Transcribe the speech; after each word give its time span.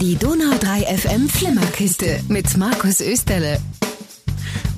Die 0.00 0.16
Donau 0.16 0.56
3 0.58 0.96
FM 0.96 1.28
Flimmerkiste 1.28 2.22
mit 2.28 2.56
Markus 2.56 3.02
Österle. 3.02 3.60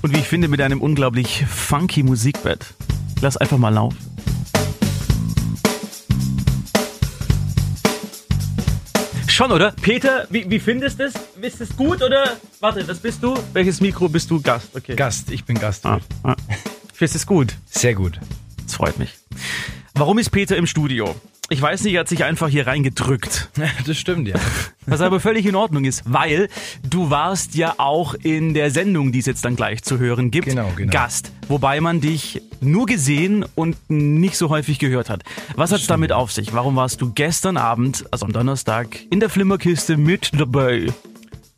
Und 0.02 0.12
wie 0.12 0.18
ich 0.18 0.26
finde, 0.26 0.48
mit 0.48 0.60
einem 0.60 0.80
unglaublich 0.80 1.44
funky 1.46 2.02
Musikbett. 2.02 2.74
Lass 3.20 3.36
einfach 3.36 3.56
mal 3.56 3.68
laufen. 3.68 3.96
Schon, 9.28 9.52
oder? 9.52 9.70
Peter, 9.80 10.26
wie, 10.30 10.50
wie 10.50 10.58
findest 10.58 10.98
du 10.98 11.04
es? 11.04 11.14
Ist 11.40 11.60
es 11.60 11.76
gut 11.76 12.02
oder? 12.02 12.36
Warte, 12.58 12.82
das 12.82 12.98
bist 12.98 13.22
du? 13.22 13.38
Welches 13.52 13.80
Mikro 13.80 14.08
bist 14.08 14.28
du? 14.28 14.42
Gast, 14.42 14.74
okay. 14.74 14.96
Gast, 14.96 15.30
ich 15.30 15.44
bin 15.44 15.56
Gast. 15.56 15.86
Ah, 15.86 16.00
ah. 16.24 16.34
Findest 16.92 17.14
du 17.14 17.18
es 17.18 17.26
gut? 17.28 17.54
Sehr 17.70 17.94
gut. 17.94 18.18
Das 18.64 18.74
freut 18.74 18.98
mich. 18.98 19.16
Warum 19.94 20.18
ist 20.18 20.30
Peter 20.30 20.56
im 20.56 20.66
Studio? 20.66 21.14
Ich 21.52 21.60
weiß 21.60 21.82
nicht, 21.84 21.92
er 21.92 22.00
hat 22.00 22.08
sich 22.08 22.24
einfach 22.24 22.48
hier 22.48 22.66
reingedrückt. 22.66 23.50
Das 23.86 23.98
stimmt, 23.98 24.26
ja. 24.26 24.36
Was 24.86 25.02
aber 25.02 25.20
völlig 25.20 25.44
in 25.44 25.54
Ordnung 25.54 25.84
ist, 25.84 26.02
weil 26.06 26.48
du 26.88 27.10
warst 27.10 27.54
ja 27.56 27.74
auch 27.76 28.14
in 28.14 28.54
der 28.54 28.70
Sendung, 28.70 29.12
die 29.12 29.18
es 29.18 29.26
jetzt 29.26 29.44
dann 29.44 29.54
gleich 29.54 29.82
zu 29.82 29.98
hören 29.98 30.30
gibt, 30.30 30.48
Genau, 30.48 30.72
genau. 30.74 30.90
Gast. 30.90 31.30
Wobei 31.48 31.80
man 31.82 32.00
dich 32.00 32.40
nur 32.60 32.86
gesehen 32.86 33.44
und 33.54 33.76
nicht 33.90 34.36
so 34.38 34.48
häufig 34.48 34.78
gehört 34.78 35.10
hat. 35.10 35.24
Was 35.54 35.72
hat 35.72 35.80
es 35.80 35.86
damit 35.86 36.10
auf 36.10 36.32
sich? 36.32 36.54
Warum 36.54 36.76
warst 36.76 37.02
du 37.02 37.12
gestern 37.12 37.58
Abend, 37.58 38.06
also 38.10 38.24
am 38.24 38.32
Donnerstag, 38.32 38.98
in 39.10 39.20
der 39.20 39.28
Flimmerkiste 39.28 39.98
mit 39.98 40.30
dabei? 40.34 40.86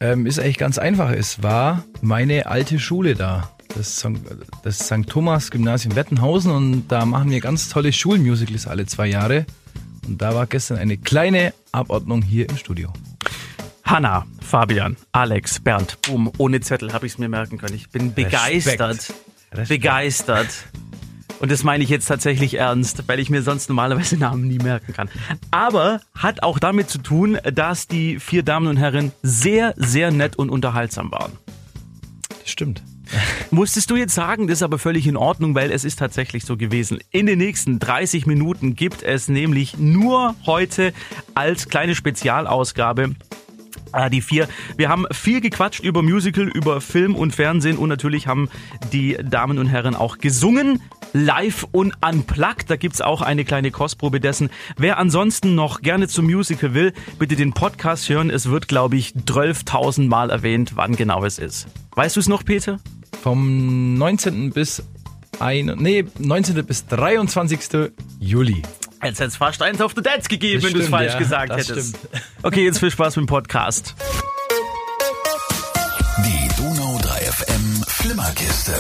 Ähm, 0.01 0.27
ist 0.27 0.41
eigentlich 0.41 0.59
ganz 0.59 0.79
einfach. 0.79 1.11
Es 1.11 1.43
war 1.43 1.85
meine 2.01 2.47
alte 2.47 2.81
Schule 2.81 3.15
da. 3.15 3.51
Das, 3.77 3.99
St. 3.99 4.09
das 4.65 4.79
St. 4.81 5.07
Thomas 5.09 5.51
Gymnasium 5.53 5.95
Wettenhausen 5.95 6.51
und 6.51 6.89
da 6.89 7.05
machen 7.05 7.31
wir 7.31 7.41
ganz 7.41 7.69
tolle 7.69 7.93
Schulmusicals 7.93 8.67
alle 8.67 8.87
zwei 8.87 9.07
Jahre. 9.07 9.47
Und 10.07 10.21
da 10.21 10.35
war 10.35 10.47
gestern 10.47 10.79
eine 10.79 10.97
kleine 10.97 11.55
Abordnung 11.73 12.23
hier 12.23 12.49
im 12.49 12.57
Studio. 12.57 12.93
Hanna, 13.85 14.27
Fabian, 14.41 14.97
Alex, 15.13 15.61
Bernd, 15.61 16.01
boom, 16.03 16.33
ohne 16.39 16.61
Zettel 16.61 16.93
habe 16.93 17.07
ich 17.07 17.13
es 17.13 17.19
mir 17.19 17.29
merken 17.29 17.59
können. 17.59 17.75
Ich 17.75 17.91
bin 17.91 18.15
begeistert. 18.15 19.13
Respekt. 19.53 19.69
Begeistert. 19.69 20.49
Und 21.41 21.51
das 21.51 21.65
meine 21.65 21.85
ich 21.85 21.91
jetzt 21.91 22.07
tatsächlich 22.07 22.55
ernst, 22.55 23.07
weil 23.07 23.21
ich 23.21 23.29
mir 23.29 23.43
sonst 23.43 23.69
normalerweise 23.69 24.17
Namen 24.17 24.47
nie 24.49 24.59
merken 24.59 24.93
kann. 24.95 25.11
Aber 25.51 26.01
hat 26.15 26.43
auch 26.43 26.59
damit 26.59 26.89
zu 26.89 26.99
tun, 26.99 27.39
dass 27.53 27.87
die 27.87 28.19
vier 28.19 28.43
Damen 28.43 28.67
und 28.67 28.77
Herren 28.77 29.13
sehr, 29.23 29.75
sehr 29.77 30.11
nett 30.11 30.37
und 30.37 30.49
unterhaltsam 30.49 31.13
waren. 31.13 31.33
Das 32.41 32.51
stimmt. 32.51 32.83
Musstest 33.51 33.91
du 33.91 33.97
jetzt 33.97 34.15
sagen, 34.15 34.47
das 34.47 34.59
ist 34.59 34.63
aber 34.63 34.79
völlig 34.79 35.07
in 35.07 35.17
Ordnung, 35.17 35.55
weil 35.55 35.71
es 35.71 35.85
ist 35.85 35.99
tatsächlich 35.99 36.45
so 36.45 36.57
gewesen. 36.57 36.99
In 37.11 37.27
den 37.27 37.39
nächsten 37.39 37.79
30 37.79 38.27
Minuten 38.27 38.75
gibt 38.75 39.03
es 39.03 39.29
nämlich 39.29 39.79
nur 39.79 40.35
heute 40.47 40.93
als 41.35 41.69
kleine 41.69 41.95
Spezialausgabe 41.95 43.15
die 44.11 44.21
vier. 44.21 44.49
Wir 44.77 44.89
haben 44.89 45.07
viel 45.13 45.41
gequatscht 45.41 45.81
über 45.85 46.03
Musical, 46.03 46.49
über 46.49 46.81
Film 46.81 47.15
und 47.15 47.35
Fernsehen 47.35 47.77
und 47.77 47.89
natürlich 47.89 48.27
haben 48.27 48.49
die 48.93 49.17
Damen 49.23 49.59
und 49.59 49.67
Herren 49.67 49.95
auch 49.95 50.19
gesungen. 50.19 50.81
Live 51.13 51.65
und 51.71 51.95
unplugged. 52.05 52.69
Da 52.69 52.77
gibt's 52.77 53.01
auch 53.01 53.23
eine 53.23 53.45
kleine 53.45 53.71
Kostprobe 53.71 54.19
dessen. 54.21 54.51
Wer 54.77 54.99
ansonsten 54.99 55.55
noch 55.55 55.81
gerne 55.81 56.09
zum 56.09 56.25
Musical 56.25 56.75
will, 56.75 56.93
bitte 57.21 57.37
den 57.37 57.53
Podcast 57.53 58.09
hören. 58.09 58.31
Es 58.31 58.51
wird, 58.51 58.67
glaube 58.67 58.97
ich, 58.97 59.11
12.000 59.15 60.09
Mal 60.09 60.31
erwähnt, 60.31 60.73
wann 60.75 60.97
genau 60.97 61.25
es 61.25 61.39
ist. 61.39 61.69
Weißt 61.95 62.17
du 62.17 62.21
es 62.21 62.29
noch, 62.29 62.45
Peter? 62.45 62.81
Vom 63.23 63.95
19. 63.97 64.51
bis 64.51 64.83
ein, 65.39 65.67
nee, 65.79 66.05
19. 66.19 66.65
bis 66.67 66.87
23. 66.87 67.91
Juli. 68.19 68.63
Jetzt 69.03 69.19
hätte 69.21 69.29
es 69.29 69.37
fast 69.37 69.63
eins 69.63 69.81
auf 69.81 69.93
the 69.95 70.03
Dance 70.03 70.29
gegeben, 70.29 70.63
Das 70.63 70.71
wenn 70.71 70.79
du 70.79 70.85
es 70.85 70.89
falsch 70.89 71.13
ja, 71.13 71.19
gesagt 71.19 71.51
das 71.53 71.69
hättest. 71.69 71.97
stimmt. 71.97 72.23
Okay, 72.45 72.63
jetzt 72.63 72.79
viel 72.79 72.91
Spaß 72.91 73.17
mit 73.17 73.25
dem 73.25 73.27
Podcast. 73.27 73.95
Die 76.19 76.49
Donau 76.59 76.99
3 77.01 77.19
FM 77.21 77.85
Flimmerkiste. 77.87 78.73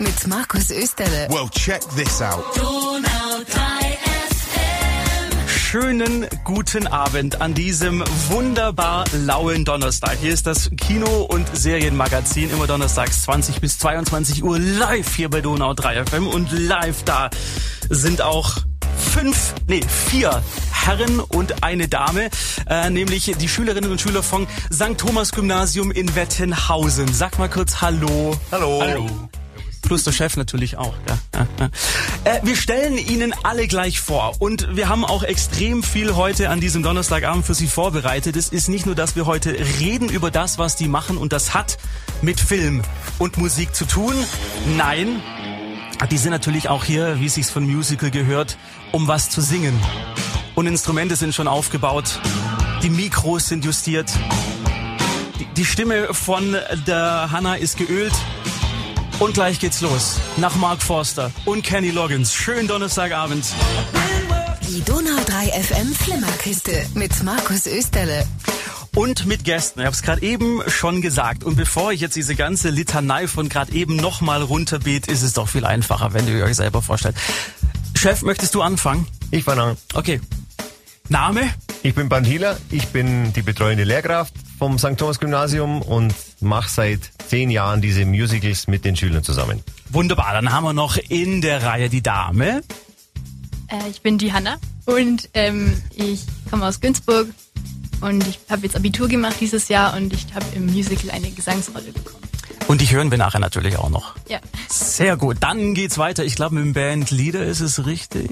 Mit 0.00 0.26
Markus 0.26 0.70
Österle. 0.70 1.26
Well, 1.30 1.48
check 1.50 1.80
this 1.96 2.20
out. 2.20 2.44
Schönen 5.48 6.26
guten 6.44 6.86
Abend 6.88 7.40
an 7.40 7.54
diesem 7.54 8.04
wunderbar 8.28 9.06
lauen 9.14 9.64
Donnerstag. 9.64 10.18
Hier 10.20 10.34
ist 10.34 10.46
das 10.46 10.70
Kino- 10.76 11.22
und 11.22 11.48
Serienmagazin 11.56 12.50
immer 12.50 12.66
donnerstags 12.66 13.22
20 13.22 13.62
bis 13.62 13.78
22 13.78 14.44
Uhr 14.44 14.58
live 14.58 15.14
hier 15.14 15.30
bei 15.30 15.40
Donau 15.40 15.72
3 15.72 16.04
FM 16.04 16.26
und 16.26 16.52
live 16.52 17.02
da 17.04 17.30
sind 17.88 18.20
auch 18.20 18.58
fünf, 19.20 19.54
nee, 19.66 19.82
vier 20.08 20.42
Herren 20.72 21.20
und 21.20 21.62
eine 21.62 21.88
Dame, 21.88 22.30
äh, 22.66 22.88
nämlich 22.88 23.30
die 23.38 23.48
Schülerinnen 23.48 23.90
und 23.90 24.00
Schüler 24.00 24.22
vom 24.22 24.46
St. 24.72 24.96
Thomas 24.96 25.32
Gymnasium 25.32 25.90
in 25.90 26.14
Wettenhausen. 26.14 27.12
Sag 27.12 27.38
mal 27.38 27.50
kurz 27.50 27.82
Hallo. 27.82 28.34
Hallo. 28.50 28.80
Hallo. 28.80 29.06
Plus 29.82 30.04
der 30.04 30.12
Chef 30.12 30.38
natürlich 30.38 30.78
auch. 30.78 30.94
Ja, 31.06 31.18
ja, 31.34 31.48
ja. 31.58 31.70
Äh, 32.24 32.40
wir 32.44 32.56
stellen 32.56 32.96
Ihnen 32.96 33.34
alle 33.42 33.66
gleich 33.66 34.00
vor 34.00 34.36
und 34.38 34.74
wir 34.74 34.88
haben 34.88 35.04
auch 35.04 35.22
extrem 35.22 35.82
viel 35.82 36.16
heute 36.16 36.48
an 36.48 36.60
diesem 36.60 36.82
Donnerstagabend 36.82 37.44
für 37.44 37.54
Sie 37.54 37.66
vorbereitet. 37.66 38.36
Es 38.36 38.48
ist 38.48 38.70
nicht 38.70 38.86
nur, 38.86 38.94
dass 38.94 39.16
wir 39.16 39.26
heute 39.26 39.54
reden 39.80 40.08
über 40.08 40.30
das, 40.30 40.58
was 40.58 40.76
die 40.76 40.88
machen 40.88 41.18
und 41.18 41.34
das 41.34 41.52
hat 41.52 41.76
mit 42.22 42.40
Film 42.40 42.82
und 43.18 43.36
Musik 43.36 43.74
zu 43.74 43.84
tun. 43.84 44.14
Nein, 44.78 45.22
die 46.06 46.18
sind 46.18 46.30
natürlich 46.30 46.68
auch 46.68 46.84
hier, 46.84 47.20
wie 47.20 47.26
es 47.26 47.34
sich 47.34 47.46
von 47.46 47.64
Musical 47.64 48.10
gehört, 48.10 48.56
um 48.92 49.06
was 49.06 49.30
zu 49.30 49.40
singen. 49.40 49.78
Und 50.54 50.66
Instrumente 50.66 51.16
sind 51.16 51.34
schon 51.34 51.48
aufgebaut, 51.48 52.20
die 52.82 52.90
Mikros 52.90 53.48
sind 53.48 53.64
justiert, 53.64 54.10
die, 55.38 55.44
die 55.44 55.64
Stimme 55.64 56.12
von 56.14 56.56
der 56.86 57.28
Hannah 57.30 57.56
ist 57.56 57.76
geölt. 57.76 58.12
Und 59.18 59.34
gleich 59.34 59.60
geht's 59.60 59.82
los. 59.82 60.18
Nach 60.38 60.56
Mark 60.56 60.80
Forster 60.82 61.30
und 61.44 61.62
Kenny 61.62 61.90
Loggins. 61.90 62.34
Schönen 62.34 62.66
Donnerstagabend. 62.66 63.44
Die 64.66 64.82
Donau 64.82 65.22
3 65.26 65.62
FM 65.62 65.94
Flimmerkiste 65.94 66.86
mit 66.94 67.22
Markus 67.22 67.66
Österle. 67.66 68.24
Und 68.94 69.26
mit 69.26 69.44
Gästen. 69.44 69.80
Ich 69.80 69.86
habe 69.86 69.94
es 69.94 70.02
gerade 70.02 70.22
eben 70.22 70.62
schon 70.66 71.00
gesagt. 71.00 71.44
Und 71.44 71.56
bevor 71.56 71.92
ich 71.92 72.00
jetzt 72.00 72.16
diese 72.16 72.34
ganze 72.34 72.70
Litanei 72.70 73.28
von 73.28 73.48
gerade 73.48 73.72
eben 73.72 73.96
nochmal 73.96 74.42
runterbet, 74.42 75.06
ist 75.06 75.22
es 75.22 75.32
doch 75.32 75.48
viel 75.48 75.64
einfacher, 75.64 76.12
wenn 76.12 76.26
ihr 76.26 76.44
euch 76.44 76.56
selber 76.56 76.82
vorstellt. 76.82 77.16
Chef, 77.94 78.22
möchtest 78.22 78.54
du 78.54 78.62
anfangen? 78.62 79.06
Ich 79.30 79.44
fange 79.44 79.62
an. 79.62 79.76
Okay. 79.94 80.20
Name? 81.08 81.42
Ich 81.82 81.94
bin 81.94 82.08
Bernd 82.08 82.26
Hieler, 82.26 82.56
ich 82.70 82.88
bin 82.88 83.32
die 83.32 83.42
betreuende 83.42 83.84
Lehrkraft 83.84 84.32
vom 84.58 84.78
St. 84.78 84.96
Thomas 84.96 85.18
Gymnasium 85.18 85.82
und 85.82 86.14
mache 86.40 86.68
seit 86.68 87.00
zehn 87.26 87.50
Jahren 87.50 87.80
diese 87.80 88.04
Musicals 88.04 88.68
mit 88.68 88.84
den 88.84 88.96
Schülern 88.96 89.24
zusammen. 89.24 89.62
Wunderbar. 89.88 90.34
Dann 90.34 90.52
haben 90.52 90.64
wir 90.64 90.72
noch 90.72 90.98
in 91.08 91.40
der 91.40 91.62
Reihe 91.62 91.88
die 91.88 92.02
Dame. 92.02 92.62
Äh, 93.68 93.88
ich 93.90 94.02
bin 94.02 94.18
die 94.18 94.32
Hanna 94.32 94.58
und 94.84 95.30
ähm, 95.34 95.80
ich 95.94 96.24
komme 96.50 96.66
aus 96.66 96.80
Günzburg 96.80 97.28
und 98.00 98.26
ich 98.26 98.38
habe 98.48 98.62
jetzt 98.62 98.76
Abitur 98.76 99.08
gemacht 99.08 99.36
dieses 99.40 99.68
Jahr 99.68 99.94
und 99.96 100.12
ich 100.12 100.26
habe 100.34 100.44
im 100.54 100.66
Musical 100.66 101.10
eine 101.10 101.30
Gesangsrolle 101.30 101.92
bekommen. 101.92 102.16
Und 102.68 102.80
die 102.80 102.90
hören 102.90 103.10
wir 103.10 103.18
nachher 103.18 103.40
natürlich 103.40 103.76
auch 103.78 103.90
noch. 103.90 104.14
Ja. 104.28 104.38
Sehr 104.68 105.16
gut. 105.16 105.38
Dann 105.40 105.74
geht's 105.74 105.98
weiter. 105.98 106.24
Ich 106.24 106.36
glaube, 106.36 106.54
mit 106.54 106.64
dem 106.64 106.72
Band 106.72 107.10
Leader 107.10 107.44
ist 107.44 107.60
es 107.60 107.84
richtig. 107.86 108.30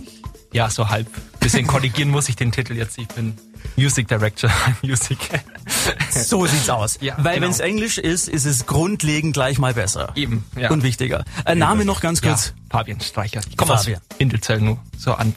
Ja, 0.53 0.71
so 0.71 0.89
halb. 0.89 1.09
Bisschen 1.41 1.67
korrigieren 1.67 2.11
muss 2.11 2.29
ich 2.29 2.37
den 2.37 2.53
Titel 2.53 2.75
jetzt. 2.75 2.97
Ich 2.99 3.09
bin 3.09 3.37
Music 3.77 4.07
Director 4.09 4.51
Music. 4.83 5.19
So 6.11 6.47
sieht's 6.47 6.71
aus. 6.71 6.99
Ja, 7.01 7.17
Weil 7.19 7.35
genau. 7.35 7.47
wenn's 7.49 7.59
Englisch 7.61 7.99
ist, 7.99 8.29
ist 8.29 8.45
es 8.47 8.67
grundlegend 8.67 9.35
gleich 9.35 9.59
mal 9.59 9.75
besser. 9.75 10.13
Eben, 10.15 10.45
ja. 10.57 10.71
Und 10.71 10.83
wichtiger. 10.85 11.25
Äh, 11.45 11.55
Name 11.57 11.85
noch 11.85 12.01
ganz 12.01 12.21
Ja, 12.23 12.29
kurz. 12.31 12.55
Fabian 12.71 13.01
Streicher. 13.01 13.41
Ich 13.51 13.57
komme 13.57 13.75
aus 13.75 13.83
Fabian. 13.85 14.01
Windelzell 14.19 14.61
nur 14.61 14.79
so 14.97 15.13
an. 15.15 15.35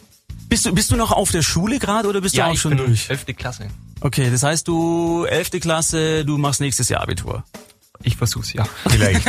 Bist 0.52 0.66
du, 0.66 0.74
bist 0.74 0.92
du 0.92 0.98
noch 0.98 1.14
auf 1.14 1.32
der 1.32 1.44
Schule 1.44 1.80
gerade 1.80 2.10
oder 2.10 2.20
bist 2.20 2.36
ja, 2.36 2.44
du 2.44 2.50
auch 2.50 2.54
ich 2.56 2.60
schon 2.60 2.76
bin 2.76 2.86
durch? 2.86 3.10
11. 3.10 3.26
Klasse. 3.38 3.70
Okay, 4.02 4.30
das 4.30 4.44
heißt 4.44 4.68
du 4.68 5.24
11. 5.24 5.52
Klasse, 5.62 6.26
du 6.26 6.38
machst 6.38 6.60
nächstes 6.60 6.90
Jahr 6.90 7.02
Abitur. 7.02 7.46
Ich 8.04 8.18
versuch's, 8.18 8.52
ja. 8.52 8.66
Vielleicht. 8.90 9.26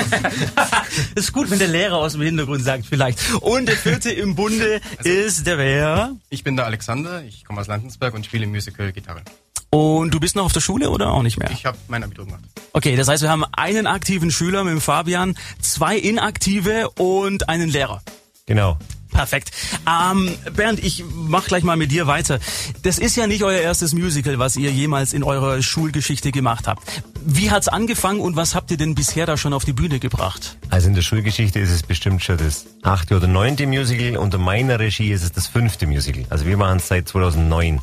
Ist 1.14 1.32
gut, 1.32 1.48
wenn 1.48 1.60
der 1.60 1.68
Lehrer 1.68 1.98
aus 1.98 2.14
dem 2.14 2.22
Hintergrund 2.22 2.64
sagt, 2.64 2.86
vielleicht. 2.86 3.20
Und 3.40 3.66
der 3.66 3.76
vierte 3.76 4.10
im 4.10 4.34
Bunde 4.34 4.80
ist 5.04 5.46
der 5.46 5.58
wer? 5.58 6.16
Ich 6.28 6.42
bin 6.42 6.56
der 6.56 6.66
Alexander, 6.66 7.22
ich 7.22 7.44
komme 7.44 7.60
aus 7.60 7.68
Landensberg 7.68 8.14
und 8.14 8.26
spiele 8.26 8.48
Musical 8.48 8.90
Gitarre. 8.90 9.22
Und 9.70 10.12
du 10.12 10.18
bist 10.18 10.34
noch 10.34 10.46
auf 10.46 10.52
der 10.52 10.60
Schule 10.60 10.90
oder 10.90 11.12
auch 11.12 11.22
nicht 11.22 11.38
mehr? 11.38 11.52
Ich 11.52 11.64
habe 11.64 11.78
mein 11.86 12.02
Abitur 12.02 12.24
gemacht. 12.24 12.42
Okay, 12.72 12.96
das 12.96 13.06
heißt, 13.06 13.22
wir 13.22 13.30
haben 13.30 13.44
einen 13.52 13.86
aktiven 13.86 14.32
Schüler 14.32 14.64
mit 14.64 14.72
dem 14.72 14.80
Fabian, 14.80 15.36
zwei 15.60 15.96
inaktive 15.96 16.90
und 16.90 17.48
einen 17.48 17.68
Lehrer. 17.68 18.02
genau. 18.46 18.76
Perfekt. 19.12 19.50
Ähm, 19.86 20.30
Bernd, 20.54 20.82
ich 20.82 21.04
mach 21.14 21.46
gleich 21.46 21.62
mal 21.62 21.76
mit 21.76 21.90
dir 21.92 22.06
weiter. 22.06 22.38
Das 22.82 22.98
ist 22.98 23.16
ja 23.16 23.26
nicht 23.26 23.42
euer 23.44 23.60
erstes 23.60 23.92
Musical, 23.92 24.38
was 24.38 24.56
ihr 24.56 24.70
jemals 24.70 25.12
in 25.12 25.22
eurer 25.22 25.62
Schulgeschichte 25.62 26.32
gemacht 26.32 26.66
habt. 26.66 26.82
Wie 27.24 27.50
hat's 27.50 27.68
angefangen 27.68 28.20
und 28.20 28.36
was 28.36 28.54
habt 28.54 28.70
ihr 28.70 28.76
denn 28.78 28.94
bisher 28.94 29.26
da 29.26 29.36
schon 29.36 29.52
auf 29.52 29.64
die 29.64 29.72
Bühne 29.72 29.98
gebracht? 30.00 30.56
Also 30.70 30.88
in 30.88 30.94
der 30.94 31.02
Schulgeschichte 31.02 31.58
ist 31.60 31.70
es 31.70 31.82
bestimmt 31.82 32.22
schon 32.24 32.38
das 32.38 32.66
achte 32.82 33.16
oder 33.16 33.26
neunte 33.26 33.66
Musical. 33.66 34.16
Unter 34.16 34.38
meiner 34.38 34.78
Regie 34.80 35.10
ist 35.12 35.22
es 35.22 35.32
das 35.32 35.46
fünfte 35.46 35.86
Musical. 35.86 36.24
Also 36.30 36.46
wir 36.46 36.56
machen 36.56 36.78
es 36.78 36.88
seit 36.88 37.08
2009. 37.08 37.80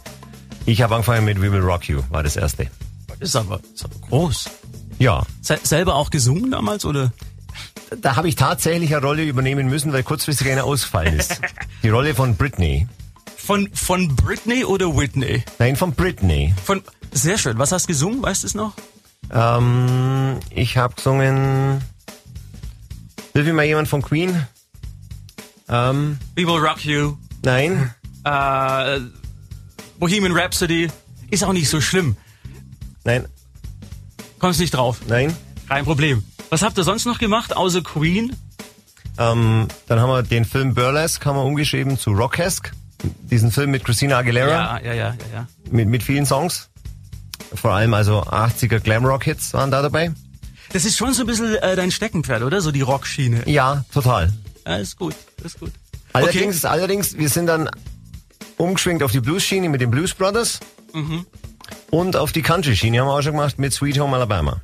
Ich 0.66 0.82
habe 0.82 0.96
angefangen 0.96 1.26
mit 1.26 1.40
We 1.42 1.52
Will 1.52 1.62
Rock 1.62 1.88
You, 1.88 2.02
war 2.10 2.24
das 2.24 2.36
erste. 2.36 2.70
ist 3.20 3.36
aber, 3.36 3.60
ist 3.74 3.86
aber 3.86 3.96
groß. 4.10 4.50
Ja, 4.98 5.24
Se 5.42 5.58
selber 5.64 5.96
auch 5.96 6.10
gesungen 6.10 6.52
damals 6.52 6.84
oder? 6.86 7.14
Da 8.02 8.16
habe 8.16 8.28
ich 8.30 8.36
tatsächlich 8.36 8.96
eine 8.96 9.06
Rolle 9.06 9.24
übernehmen 9.24 9.68
müssen, 9.68 9.92
weil 9.94 10.04
kurzfristig 10.04 10.50
einer 10.50 10.64
ausgefallen 10.64 11.18
ist. 11.20 11.42
Die 11.84 11.90
Rolle 11.90 12.14
von 12.16 12.36
Britney. 12.36 12.88
Von, 13.38 13.70
von 13.74 14.16
Britney 14.16 14.64
oder 14.64 14.96
Whitney? 14.96 15.44
Nein, 15.58 15.76
von 15.76 15.94
Britney. 15.94 16.54
Von, 16.64 16.84
sehr 17.12 17.38
schön. 17.38 17.58
Was 17.58 17.72
hast 17.72 17.86
du 17.86 17.88
gesungen? 17.88 18.22
Weißt 18.22 18.44
du 18.44 18.48
es 18.48 18.54
noch? 18.54 18.74
Ähm, 19.32 20.40
ich 20.52 20.78
habe 20.78 20.96
gesungen. 20.96 21.82
Will 23.34 23.44
mir 23.44 23.54
mal 23.54 23.66
jemand 23.66 23.88
von 23.88 24.02
Queen? 24.02 24.46
Ähm, 25.68 26.18
We 26.36 26.46
Will 26.46 26.60
Rock 26.60 26.84
You, 26.84 27.18
nein. 27.44 27.94
äh, 28.26 29.00
Bohemian 30.00 30.36
Rhapsody. 30.36 30.90
Ist 31.30 31.44
auch 31.44 31.54
nicht 31.54 31.70
so 31.70 31.80
schlimm. 31.80 32.16
Nein, 33.04 33.28
Kommst 34.40 34.60
nicht 34.60 34.72
drauf. 34.72 35.02
nein. 35.08 35.36
Kein 35.68 35.86
Problem. 35.86 36.24
Was 36.50 36.62
habt 36.64 36.78
ihr 36.78 36.84
sonst 36.84 37.06
noch 37.06 37.20
gemacht, 37.20 37.56
außer 37.56 37.82
Queen? 37.82 38.36
Ähm, 39.18 39.68
dann 39.88 40.00
haben 40.00 40.10
wir 40.10 40.24
den 40.24 40.46
Film 40.46 40.74
Burlesque 40.74 41.26
haben 41.26 41.36
wir 41.36 41.44
umgeschrieben 41.44 41.98
zu 41.98 42.12
Rockesque. 42.12 42.72
Diesen 43.22 43.52
Film 43.52 43.72
mit 43.72 43.84
Christina 43.84 44.18
Aguilera. 44.18 44.80
Ja, 44.80 44.80
ja, 44.80 44.94
ja, 44.94 44.94
ja, 44.94 45.14
ja. 45.34 45.48
Mit, 45.70 45.88
mit 45.88 46.04
vielen 46.04 46.26
Songs. 46.26 46.70
Vor 47.54 47.72
allem 47.72 47.94
also 47.94 48.24
80er 48.24 48.80
Glamrock-Hits 48.80 49.54
waren 49.54 49.72
da 49.72 49.82
dabei. 49.82 50.12
Das 50.74 50.86
ist 50.86 50.98
schon 50.98 51.14
so 51.14 51.24
ein 51.24 51.28
bisschen 51.28 51.56
äh, 51.56 51.76
dein 51.76 51.92
Steckenpferd, 51.92 52.44
oder? 52.44 52.62
So 52.62 52.72
die 52.72 52.82
Rockschiene. 52.82 53.48
Ja, 53.48 53.86
total. 53.94 54.32
Ja, 54.66 54.78
ist 54.78 54.98
gut, 54.98 55.16
ist 55.44 55.60
gut. 55.60 55.72
Allerdings, 56.14 56.66
allerdings, 56.66 57.18
wir 57.18 57.30
sind 57.30 57.48
dann 57.48 57.70
umgeschwenkt 58.58 59.04
auf 59.04 59.12
die 59.12 59.20
Blues-Schiene 59.20 59.70
mit 59.70 59.82
den 59.82 59.92
Blues 59.92 60.14
Brothers. 60.14 60.60
Und 61.92 62.16
auf 62.16 62.32
die 62.32 62.42
Country-Schiene 62.42 63.00
haben 63.00 63.08
wir 63.08 63.14
auch 63.14 63.22
schon 63.22 63.34
gemacht 63.34 63.58
mit 63.60 63.74
Sweet 63.74 64.00
Home 64.00 64.16
Alabama. 64.16 64.62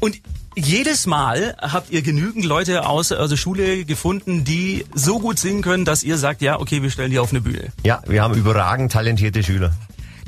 Und 0.00 0.20
jedes 0.66 1.06
Mal 1.06 1.56
habt 1.60 1.90
ihr 1.90 2.02
genügend 2.02 2.44
Leute 2.44 2.86
aus 2.86 3.08
der 3.08 3.36
Schule 3.36 3.84
gefunden, 3.84 4.44
die 4.44 4.84
so 4.94 5.18
gut 5.18 5.38
singen 5.38 5.62
können, 5.62 5.84
dass 5.84 6.02
ihr 6.02 6.18
sagt, 6.18 6.42
ja, 6.42 6.58
okay, 6.58 6.82
wir 6.82 6.90
stellen 6.90 7.10
die 7.10 7.18
auf 7.18 7.30
eine 7.30 7.40
Bühne. 7.40 7.72
Ja, 7.84 8.02
wir 8.06 8.22
haben 8.22 8.34
überragend 8.34 8.92
talentierte 8.92 9.42
Schüler. 9.42 9.72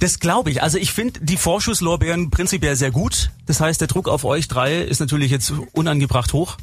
Das 0.00 0.19
glaube 0.19 0.50
ich. 0.50 0.62
Also 0.62 0.79
ich 0.79 0.93
finde 0.93 1.20
die 1.20 1.37
Vorschusslorbeeren 1.37 2.31
prinzipiell 2.31 2.75
sehr 2.75 2.90
gut. 2.90 3.31
Das 3.46 3.61
heißt, 3.61 3.81
der 3.81 3.87
Druck 3.87 4.08
auf 4.08 4.25
euch 4.25 4.49
drei 4.49 4.79
ist 4.79 4.99
natürlich 4.99 5.31
jetzt 5.31 5.52
unangebracht 5.73 6.32
hoch. 6.32 6.56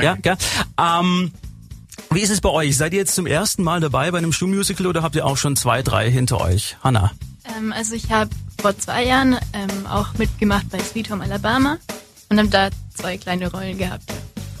Ja, 0.00 0.16
ja. 0.24 0.36
Ähm, 0.78 1.32
wie 2.12 2.20
ist 2.20 2.30
es 2.30 2.40
bei 2.40 2.50
euch? 2.50 2.76
Seid 2.76 2.92
ihr 2.92 3.00
jetzt 3.00 3.16
zum 3.16 3.26
ersten 3.26 3.64
Mal 3.64 3.80
dabei 3.80 4.12
bei 4.12 4.18
einem 4.18 4.32
Schulmusical 4.32 4.86
oder 4.86 5.02
habt 5.02 5.16
ihr 5.16 5.26
auch 5.26 5.36
schon 5.36 5.56
zwei, 5.56 5.82
drei 5.82 6.08
hinter 6.08 6.40
euch? 6.40 6.76
Hanna. 6.84 7.10
Ähm, 7.58 7.72
also 7.72 7.94
ich 7.94 8.12
habe 8.12 8.30
vor 8.60 8.78
zwei 8.78 9.04
Jahren 9.04 9.38
ähm, 9.52 9.86
auch 9.88 10.14
mitgemacht 10.14 10.70
bei 10.70 10.78
Sweet 10.78 11.10
Home 11.10 11.24
Alabama 11.24 11.78
und 12.28 12.38
habe 12.38 12.48
da 12.48 12.68
zwei 12.94 13.18
kleine 13.18 13.50
Rollen 13.50 13.76
gehabt. 13.78 14.04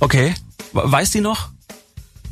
Okay. 0.00 0.34
We- 0.72 0.82
Weiß 0.90 1.10
die 1.10 1.20
noch? 1.20 1.48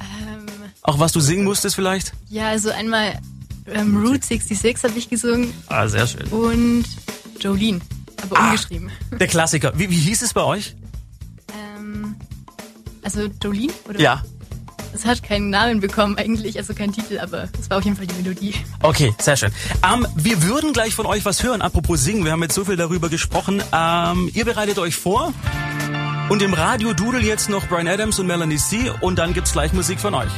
Ähm, 0.01 0.47
Auch 0.83 0.99
was 0.99 1.13
du 1.13 1.21
singen 1.21 1.45
musstest 1.45 1.77
vielleicht? 1.77 2.13
ja, 2.29 2.49
also 2.49 2.71
einmal 2.71 3.19
ähm, 3.67 4.05
Route 4.05 4.27
66 4.27 4.83
habe 4.91 4.99
ich 4.99 5.09
gesungen 5.09 5.53
Ah, 5.69 5.87
sehr 5.89 6.07
schön. 6.07 6.27
und 6.29 6.85
Jolene, 7.41 7.81
aber 8.23 8.39
Ah. 8.39 8.45
umgeschrieben. 8.51 8.91
Der 9.13 9.29
Klassiker. 9.29 9.73
Wie, 9.77 9.89
wie 9.91 9.97
hieß 9.97 10.23
es 10.23 10.33
bei 10.35 10.43
euch? 10.43 10.75
Ähm, 11.77 12.17
also 13.03 13.29
Jolene? 13.43 13.73
Oder? 13.89 14.01
Ja. 14.01 14.23
Es 14.95 15.07
hat 15.07 15.23
keinen 15.23 15.49
Namen 15.49 15.81
bekommen 15.81 16.19
eigentlich, 16.19 16.59
also 16.59 16.75
keinen 16.75 16.93
Titel, 16.93 17.19
aber 17.19 17.49
es 17.59 17.71
war 17.71 17.79
auf 17.79 17.85
jeden 17.85 17.97
Fall 17.97 18.07
die 18.07 18.15
Melodie. 18.23 18.55
Okay, 18.83 19.15
sehr 19.19 19.37
schön. 19.39 19.51
Ähm, 19.91 20.07
wir 20.17 20.43
würden 20.43 20.75
gleich 20.75 20.95
von 20.95 21.07
euch 21.07 21.25
was 21.25 21.43
hören. 21.43 21.63
Apropos 21.63 22.03
singen, 22.05 22.25
wir 22.27 22.33
haben 22.33 22.43
jetzt 22.43 22.55
so 22.55 22.65
viel 22.67 22.77
darüber 22.77 23.09
gesprochen. 23.09 23.63
Ähm, 23.73 24.31
ihr 24.35 24.45
bereitet 24.45 24.79
euch 24.79 24.95
vor. 24.97 25.33
Und 26.33 26.41
im 26.41 26.55
Radio 26.55 26.95
Doodle 26.95 27.21
jetzt 27.21 27.51
noch 27.51 27.69
Brian 27.69 27.87
Adams 27.87 28.19
und 28.19 28.27
Melanie 28.27 28.57
C. 28.57 28.91
Und 29.03 29.19
dann 29.19 29.35
gibt's 29.35 29.53
gleich 29.53 29.75
Musik 29.75 30.01
von 30.01 30.15
euch. 30.15 30.33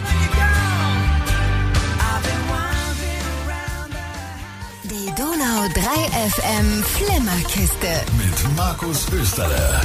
Die 4.83 5.07
Donau 5.15 5.69
3 5.73 6.31
FM 6.31 6.83
Flimmerkiste. 6.83 7.87
Mit 8.19 8.57
Markus 8.57 9.07
Österle. 9.13 9.83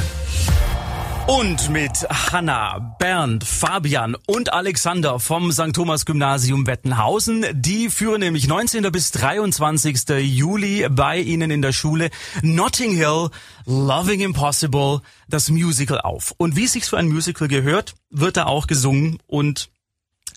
Und 1.30 1.70
mit 1.70 1.92
Hanna, 2.10 2.96
Bernd, 2.98 3.44
Fabian 3.44 4.16
und 4.26 4.52
Alexander 4.52 5.20
vom 5.20 5.52
St. 5.52 5.72
Thomas 5.72 6.04
Gymnasium 6.04 6.66
Wettenhausen. 6.66 7.46
Die 7.52 7.88
führen 7.88 8.18
nämlich 8.18 8.48
19. 8.48 8.90
bis 8.90 9.12
23. 9.12 10.08
Juli 10.22 10.88
bei 10.90 11.20
Ihnen 11.20 11.52
in 11.52 11.62
der 11.62 11.70
Schule 11.70 12.10
Notting 12.42 12.96
Hill 12.96 13.28
Loving 13.64 14.22
Impossible, 14.22 15.02
das 15.28 15.50
Musical 15.50 16.00
auf. 16.00 16.34
Und 16.36 16.56
wie 16.56 16.64
es 16.64 16.72
sich 16.72 16.84
für 16.84 16.98
ein 16.98 17.06
Musical 17.06 17.46
gehört, 17.46 17.94
wird 18.10 18.36
da 18.36 18.46
auch 18.46 18.66
gesungen 18.66 19.18
und 19.28 19.70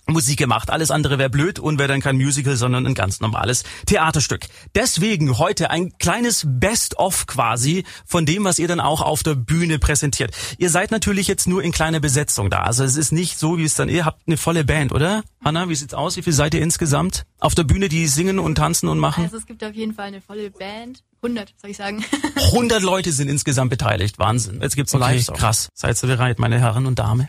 Musik 0.06 0.38
gemacht. 0.38 0.70
Alles 0.70 0.90
andere 0.90 1.18
wäre 1.18 1.30
blöd 1.30 1.58
und 1.58 1.78
wäre 1.78 1.88
dann 1.88 2.00
kein 2.00 2.16
Musical, 2.16 2.56
sondern 2.56 2.86
ein 2.86 2.94
ganz 2.94 3.20
normales 3.20 3.64
Theaterstück. 3.86 4.46
Deswegen 4.74 5.38
heute 5.38 5.70
ein 5.70 5.96
kleines 5.98 6.44
Best-of 6.46 7.26
quasi 7.26 7.84
von 8.06 8.26
dem, 8.26 8.44
was 8.44 8.58
ihr 8.58 8.68
dann 8.68 8.80
auch 8.80 9.00
auf 9.00 9.22
der 9.22 9.34
Bühne 9.34 9.78
präsentiert. 9.78 10.34
Ihr 10.58 10.70
seid 10.70 10.90
natürlich 10.90 11.26
jetzt 11.26 11.46
nur 11.46 11.62
in 11.62 11.72
kleiner 11.72 12.00
Besetzung 12.00 12.50
da. 12.50 12.62
Also 12.62 12.84
es 12.84 12.96
ist 12.96 13.12
nicht 13.12 13.38
so, 13.38 13.58
wie 13.58 13.64
es 13.64 13.74
dann, 13.74 13.88
ihr 13.88 14.04
habt 14.04 14.22
eine 14.26 14.36
volle 14.36 14.64
Band, 14.64 14.92
oder? 14.92 15.22
Hanna, 15.44 15.68
wie 15.68 15.74
sieht's 15.74 15.94
aus? 15.94 16.16
Wie 16.16 16.22
viel 16.22 16.32
seid 16.32 16.54
ihr 16.54 16.62
insgesamt 16.62 17.24
auf 17.38 17.54
der 17.54 17.64
Bühne, 17.64 17.88
die 17.88 18.06
singen 18.06 18.38
und 18.38 18.56
tanzen 18.56 18.88
und 18.88 18.98
machen? 18.98 19.24
Also 19.24 19.36
es 19.36 19.46
gibt 19.46 19.62
auf 19.64 19.74
jeden 19.74 19.94
Fall 19.94 20.06
eine 20.06 20.20
volle 20.20 20.50
Band. 20.50 21.02
100, 21.22 21.54
soll 21.60 21.70
ich 21.70 21.76
sagen. 21.78 22.04
100 22.52 22.82
Leute 22.82 23.10
sind 23.12 23.28
insgesamt 23.28 23.70
beteiligt. 23.70 24.18
Wahnsinn. 24.18 24.60
Jetzt 24.60 24.76
gibt's 24.76 24.94
Okay, 24.94 25.02
Live-Song. 25.16 25.36
krass. 25.36 25.68
Seid 25.74 26.02
ihr 26.02 26.06
bereit, 26.08 26.38
meine 26.38 26.58
Herren 26.60 26.84
und 26.86 26.98
Dame? 26.98 27.28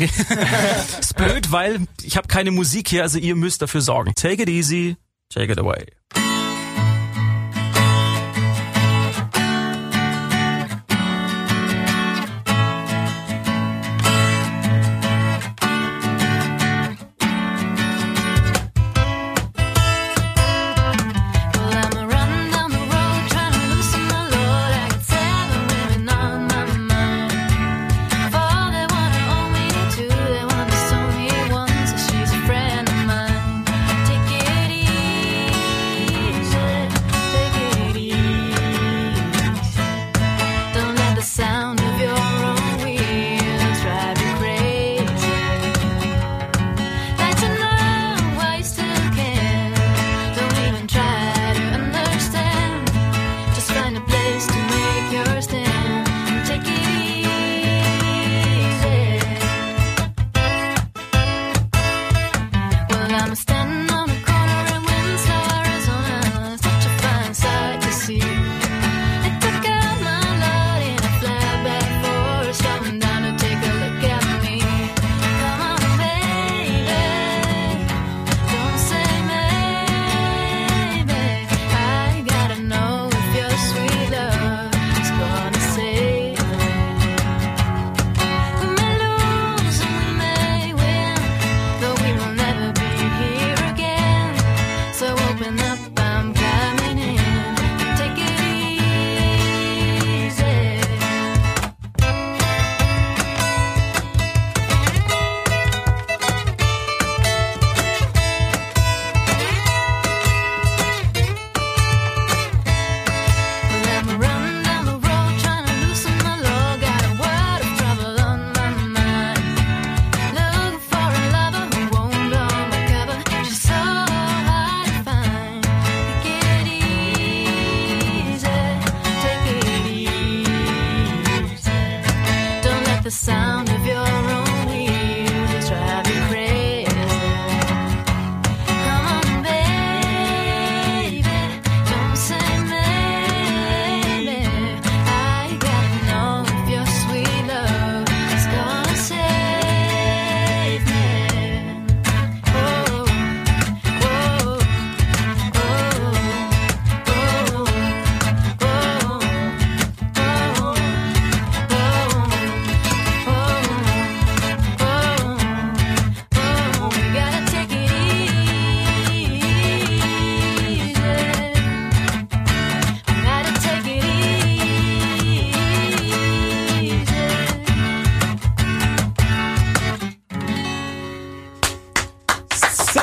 Ist 1.00 1.16
blöd, 1.16 1.50
weil 1.50 1.80
ich 2.02 2.16
habe 2.16 2.28
keine 2.28 2.50
Musik 2.50 2.88
hier, 2.88 3.02
also 3.02 3.18
ihr 3.18 3.34
müsst 3.34 3.62
dafür 3.62 3.80
sorgen. 3.80 4.14
Take 4.14 4.42
it 4.42 4.48
easy, 4.48 4.96
take 5.32 5.52
it 5.52 5.58
away. 5.58 5.86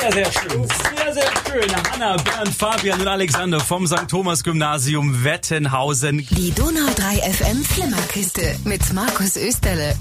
Sehr, 0.05 0.23
sehr 0.23 0.31
schön. 0.33 0.67
Sehr, 0.97 1.13
sehr 1.13 1.31
schön. 1.51 1.91
Hanna, 1.91 2.17
Bernd, 2.17 2.55
Fabian 2.55 3.01
und 3.01 3.07
Alexander 3.07 3.59
vom 3.59 3.87
St. 3.87 4.07
Thomas 4.07 4.43
Gymnasium 4.43 5.23
Wettenhausen. 5.23 6.19
Die 6.29 6.51
Donau 6.51 6.85
3 6.95 7.31
FM 7.33 7.63
Flimmerkiste 7.63 8.55
mit 8.65 8.93
Markus 8.93 9.35
Österle. 9.35 9.95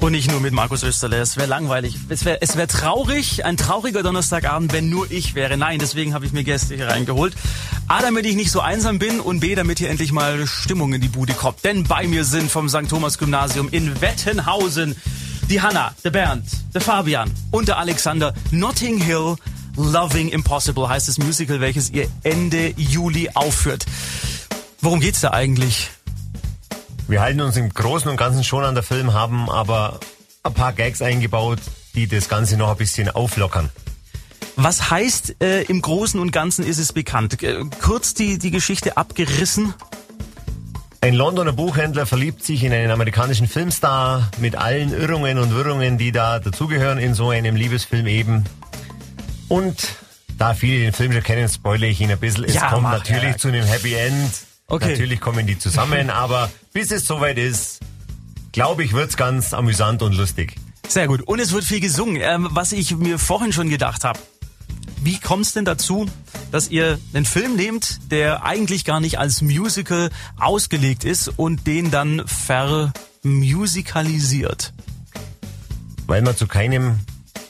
Und 0.00 0.10
nicht 0.10 0.28
nur 0.28 0.40
mit 0.40 0.52
Markus 0.52 0.82
Österle. 0.82 1.18
Es 1.18 1.36
wäre 1.36 1.46
langweilig. 1.46 1.96
Es 2.08 2.24
wäre 2.24 2.38
es 2.40 2.56
wär 2.56 2.66
traurig, 2.66 3.44
ein 3.44 3.56
trauriger 3.56 4.02
Donnerstagabend, 4.02 4.72
wenn 4.72 4.90
nur 4.90 5.08
ich 5.08 5.36
wäre. 5.36 5.56
Nein, 5.56 5.78
deswegen 5.78 6.12
habe 6.12 6.26
ich 6.26 6.32
mir 6.32 6.42
Gäste 6.42 6.74
hier 6.74 6.88
reingeholt. 6.88 7.36
A, 7.86 8.02
damit 8.02 8.26
ich 8.26 8.34
nicht 8.34 8.50
so 8.50 8.60
einsam 8.60 8.98
bin 8.98 9.20
und 9.20 9.38
B, 9.38 9.54
damit 9.54 9.78
hier 9.78 9.88
endlich 9.88 10.10
mal 10.10 10.48
Stimmung 10.48 10.92
in 10.94 11.00
die 11.00 11.08
Bude 11.08 11.34
kommt. 11.34 11.64
Denn 11.64 11.84
bei 11.84 12.08
mir 12.08 12.24
sind 12.24 12.50
vom 12.50 12.68
St. 12.68 12.88
Thomas 12.88 13.18
Gymnasium 13.18 13.68
in 13.70 14.00
Wettenhausen 14.00 14.96
die 15.48 15.60
Hanna, 15.60 15.94
der 16.02 16.10
Bernd, 16.10 16.44
der 16.74 16.80
Fabian 16.80 17.30
und 17.50 17.68
der 17.68 17.78
Alexander. 17.78 18.34
Notting 18.50 19.00
Hill 19.00 19.36
Loving 19.76 20.28
Impossible 20.28 20.88
heißt 20.88 21.08
das 21.08 21.18
Musical, 21.18 21.60
welches 21.60 21.90
ihr 21.90 22.08
Ende 22.22 22.72
Juli 22.76 23.30
aufführt. 23.34 23.84
Worum 24.80 25.00
geht's 25.00 25.20
da 25.20 25.32
eigentlich? 25.32 25.90
Wir 27.08 27.20
halten 27.20 27.40
uns 27.40 27.56
im 27.56 27.68
Großen 27.68 28.10
und 28.10 28.16
Ganzen 28.16 28.42
schon 28.42 28.64
an 28.64 28.74
der 28.74 28.82
Film, 28.82 29.12
haben 29.12 29.48
aber 29.50 30.00
ein 30.42 30.54
paar 30.54 30.72
Gags 30.72 31.02
eingebaut, 31.02 31.60
die 31.94 32.08
das 32.08 32.28
Ganze 32.28 32.56
noch 32.56 32.70
ein 32.70 32.76
bisschen 32.76 33.10
auflockern. 33.10 33.70
Was 34.56 34.90
heißt 34.90 35.36
äh, 35.42 35.62
im 35.64 35.82
Großen 35.82 36.18
und 36.18 36.32
Ganzen 36.32 36.64
ist 36.64 36.78
es 36.78 36.92
bekannt? 36.92 37.42
Äh, 37.42 37.62
kurz 37.82 38.14
die, 38.14 38.38
die 38.38 38.50
Geschichte 38.50 38.96
abgerissen. 38.96 39.74
Ein 41.06 41.14
Londoner 41.14 41.52
Buchhändler 41.52 42.04
verliebt 42.04 42.42
sich 42.42 42.64
in 42.64 42.72
einen 42.72 42.90
amerikanischen 42.90 43.46
Filmstar 43.46 44.28
mit 44.38 44.56
allen 44.56 44.92
Irrungen 44.92 45.38
und 45.38 45.54
Wirrungen, 45.54 45.98
die 45.98 46.10
da 46.10 46.40
dazugehören 46.40 46.98
in 46.98 47.14
so 47.14 47.30
einem 47.30 47.54
Liebesfilm 47.54 48.08
eben. 48.08 48.42
Und 49.46 49.76
da 50.36 50.54
viele 50.54 50.80
den 50.80 50.92
Film 50.92 51.12
schon 51.12 51.22
kennen, 51.22 51.48
spoilere 51.48 51.90
ich 51.90 52.00
ihn 52.00 52.10
ein 52.10 52.18
bisschen. 52.18 52.42
Es 52.42 52.54
Ja, 52.54 52.70
kommt 52.70 52.82
mach, 52.82 52.98
natürlich 52.98 53.22
ja. 53.22 53.36
zu 53.36 53.46
einem 53.46 53.64
Happy 53.64 53.94
End. 53.94 54.32
Okay. 54.66 54.90
Natürlich 54.90 55.20
kommen 55.20 55.46
die 55.46 55.56
zusammen, 55.56 56.10
aber 56.10 56.50
bis 56.72 56.90
es 56.90 57.06
soweit 57.06 57.38
ist, 57.38 57.78
glaube 58.50 58.82
ich, 58.82 58.92
wird's 58.92 59.16
ganz 59.16 59.54
amüsant 59.54 60.02
und 60.02 60.12
lustig. 60.12 60.56
Sehr 60.88 61.06
gut. 61.06 61.22
Und 61.22 61.38
es 61.38 61.52
wird 61.52 61.62
viel 61.62 61.78
gesungen. 61.78 62.20
Ähm, 62.20 62.48
was 62.50 62.72
ich 62.72 62.96
mir 62.96 63.20
vorhin 63.20 63.52
schon 63.52 63.70
gedacht 63.70 64.02
habe. 64.02 64.18
Wie 65.06 65.20
kommt 65.20 65.46
es 65.46 65.52
denn 65.52 65.64
dazu, 65.64 66.06
dass 66.50 66.68
ihr 66.68 66.98
einen 67.14 67.24
Film 67.26 67.54
nehmt, 67.54 68.00
der 68.10 68.42
eigentlich 68.44 68.84
gar 68.84 68.98
nicht 68.98 69.20
als 69.20 69.40
Musical 69.40 70.10
ausgelegt 70.36 71.04
ist 71.04 71.28
und 71.28 71.64
den 71.68 71.92
dann 71.92 72.24
vermusikalisiert? 72.26 74.72
Weil 76.08 76.22
man 76.22 76.36
zu 76.36 76.48
keinem, 76.48 76.98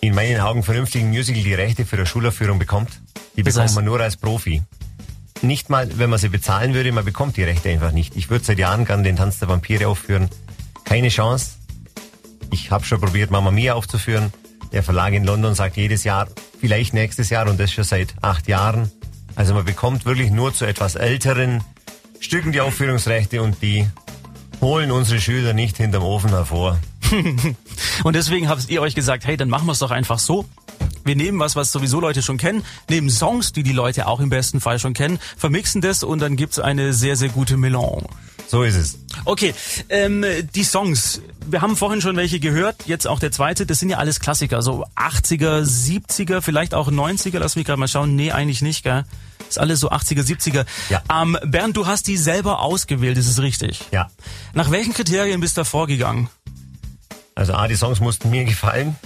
in 0.02 0.14
meinen 0.14 0.38
Augen, 0.42 0.64
vernünftigen 0.64 1.08
Musical 1.08 1.42
die 1.42 1.54
Rechte 1.54 1.86
für 1.86 1.96
eine 1.96 2.04
Schulaufführung 2.04 2.58
bekommt. 2.58 2.90
Die 3.36 3.42
Das 3.42 3.54
bekommt 3.54 3.70
heißt- 3.70 3.75
man 3.76 3.86
nur 3.86 4.00
als 4.00 4.18
Profi. 4.18 4.62
Nicht 5.40 5.70
mal, 5.70 5.88
wenn 5.98 6.10
man 6.10 6.18
sie 6.18 6.28
bezahlen 6.28 6.75
würde, 6.75 6.92
man 6.92 7.06
bekommt 7.06 7.38
die 7.38 7.42
Rechte 7.44 7.70
einfach 7.70 7.92
nicht. 7.92 8.16
Ich 8.16 8.28
würde 8.28 8.44
seit 8.44 8.58
Jahren 8.58 8.84
gern 8.84 9.02
den 9.02 9.16
Tanz 9.16 9.38
der 9.38 9.48
Vampire 9.48 9.88
aufführen. 9.88 10.28
Keine 10.84 11.08
Chance. 11.08 11.52
Ich 12.52 12.70
habe 12.70 12.84
schon 12.84 13.00
probiert, 13.00 13.30
Mamma 13.30 13.50
Mia 13.50 13.72
aufzuführen. 13.72 14.30
Der 14.73 14.82
Verlag 14.82 15.12
in 15.12 15.25
London 15.25 15.54
sagt 15.54 15.76
jedes 15.76 16.04
Jahr, 16.04 16.28
vielleicht 16.61 16.94
nächstes 16.94 17.30
Jahr 17.30 17.49
und 17.49 17.58
das 17.58 17.73
schon 17.73 17.85
seit 17.85 18.14
acht 18.23 18.49
Jahren. 18.49 18.90
Also 19.35 19.54
man 19.54 19.64
bekommt 19.64 20.04
wirklich 20.06 20.30
nur 20.30 20.54
zu 20.54 20.64
etwas 20.64 20.94
älteren 20.94 21.62
Stücken 22.20 22.52
die 22.52 22.61
Aufführungsrechte 22.61 23.42
und 23.42 23.62
die 23.62 23.87
holen 24.61 24.90
unsere 24.90 25.20
Schüler 25.20 25.52
nicht 25.52 25.76
hinterm 25.76 26.02
Ofen 26.02 26.30
hervor. 26.30 26.78
Und 28.04 28.16
deswegen 28.16 28.49
habt 28.49 28.68
ihr 28.68 28.80
euch 28.80 28.94
gesagt, 28.94 29.26
hey, 29.26 29.37
dann 29.37 29.49
machen 29.49 29.66
wir 29.66 29.73
es 29.73 29.78
doch 29.78 29.90
einfach 29.90 30.18
so. 30.18 30.44
Wir 31.04 31.14
nehmen 31.14 31.38
was, 31.38 31.54
was 31.54 31.70
sowieso 31.70 32.00
Leute 32.00 32.23
schon 32.23 32.37
kennen, 32.37 32.64
nehmen 32.90 33.11
Songs, 33.11 33.52
die 33.52 33.62
die 33.62 33.73
Leute 33.73 34.08
auch 34.08 34.18
im 34.18 34.28
besten 34.28 34.61
Fall 34.61 34.78
schon 34.78 34.92
kennen, 34.92 35.18
vermixen 35.37 35.80
das 35.80 36.02
und 36.02 36.20
dann 36.20 36.37
gibt's 36.37 36.58
eine 36.58 36.92
sehr, 36.92 37.14
sehr 37.14 37.28
gute 37.28 37.56
Melange. 37.56 38.06
So 38.48 38.62
ist 38.62 38.76
es. 38.76 38.98
Okay, 39.24 39.54
ähm, 39.88 40.24
die 40.54 40.64
Songs. 40.64 41.20
Wir 41.48 41.62
haben 41.62 41.76
vorhin 41.76 42.00
schon 42.00 42.16
welche 42.16 42.40
gehört, 42.40 42.76
jetzt 42.86 43.06
auch 43.06 43.20
der 43.20 43.30
zweite. 43.32 43.66
Das 43.66 43.78
sind 43.78 43.88
ja 43.88 43.98
alles 43.98 44.20
Klassiker, 44.20 44.62
so 44.62 44.84
80er, 44.96 45.62
70er, 45.62 46.40
vielleicht 46.40 46.74
auch 46.74 46.90
90er. 46.90 47.38
Lass 47.38 47.56
mich 47.56 47.64
gerade 47.64 47.78
mal 47.78 47.88
schauen. 47.88 48.16
Nee, 48.16 48.32
eigentlich 48.32 48.62
nicht, 48.62 48.82
gell? 48.82 49.04
Ist 49.48 49.58
alles 49.58 49.80
so 49.80 49.90
80er, 49.90 50.22
70er. 50.22 50.66
Ja. 50.90 51.02
Ähm, 51.22 51.38
Bernd, 51.44 51.76
du 51.76 51.86
hast 51.86 52.08
die 52.08 52.16
selber 52.16 52.60
ausgewählt, 52.60 53.16
ist 53.16 53.28
es 53.28 53.40
richtig? 53.40 53.80
Ja. 53.92 54.10
Nach 54.54 54.70
welchen 54.70 54.92
Kriterien 54.92 55.40
bist 55.40 55.56
du 55.56 55.60
da 55.60 55.64
vorgegangen? 55.64 56.28
Also 57.36 57.52
A, 57.54 57.68
die 57.68 57.76
Songs 57.76 58.00
mussten 58.00 58.30
mir 58.30 58.44
gefallen. 58.44 58.96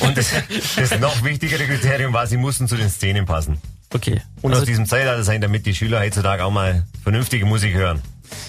Und 0.00 0.16
das, 0.16 0.30
das 0.76 0.98
noch 1.00 1.24
wichtigere 1.24 1.66
Kriterium 1.66 2.12
war, 2.12 2.26
sie 2.26 2.36
mussten 2.36 2.68
zu 2.68 2.76
den 2.76 2.90
Szenen 2.90 3.26
passen. 3.26 3.58
Okay. 3.92 4.20
Und 4.42 4.52
Also, 4.52 4.62
aus 4.62 4.66
diesem 4.66 4.86
Zeitalter 4.86 5.22
sein, 5.24 5.40
damit 5.40 5.66
die 5.66 5.74
Schüler 5.74 6.00
heutzutage 6.00 6.44
auch 6.44 6.50
mal 6.50 6.84
vernünftige 7.02 7.46
Musik 7.46 7.74
hören. 7.74 8.02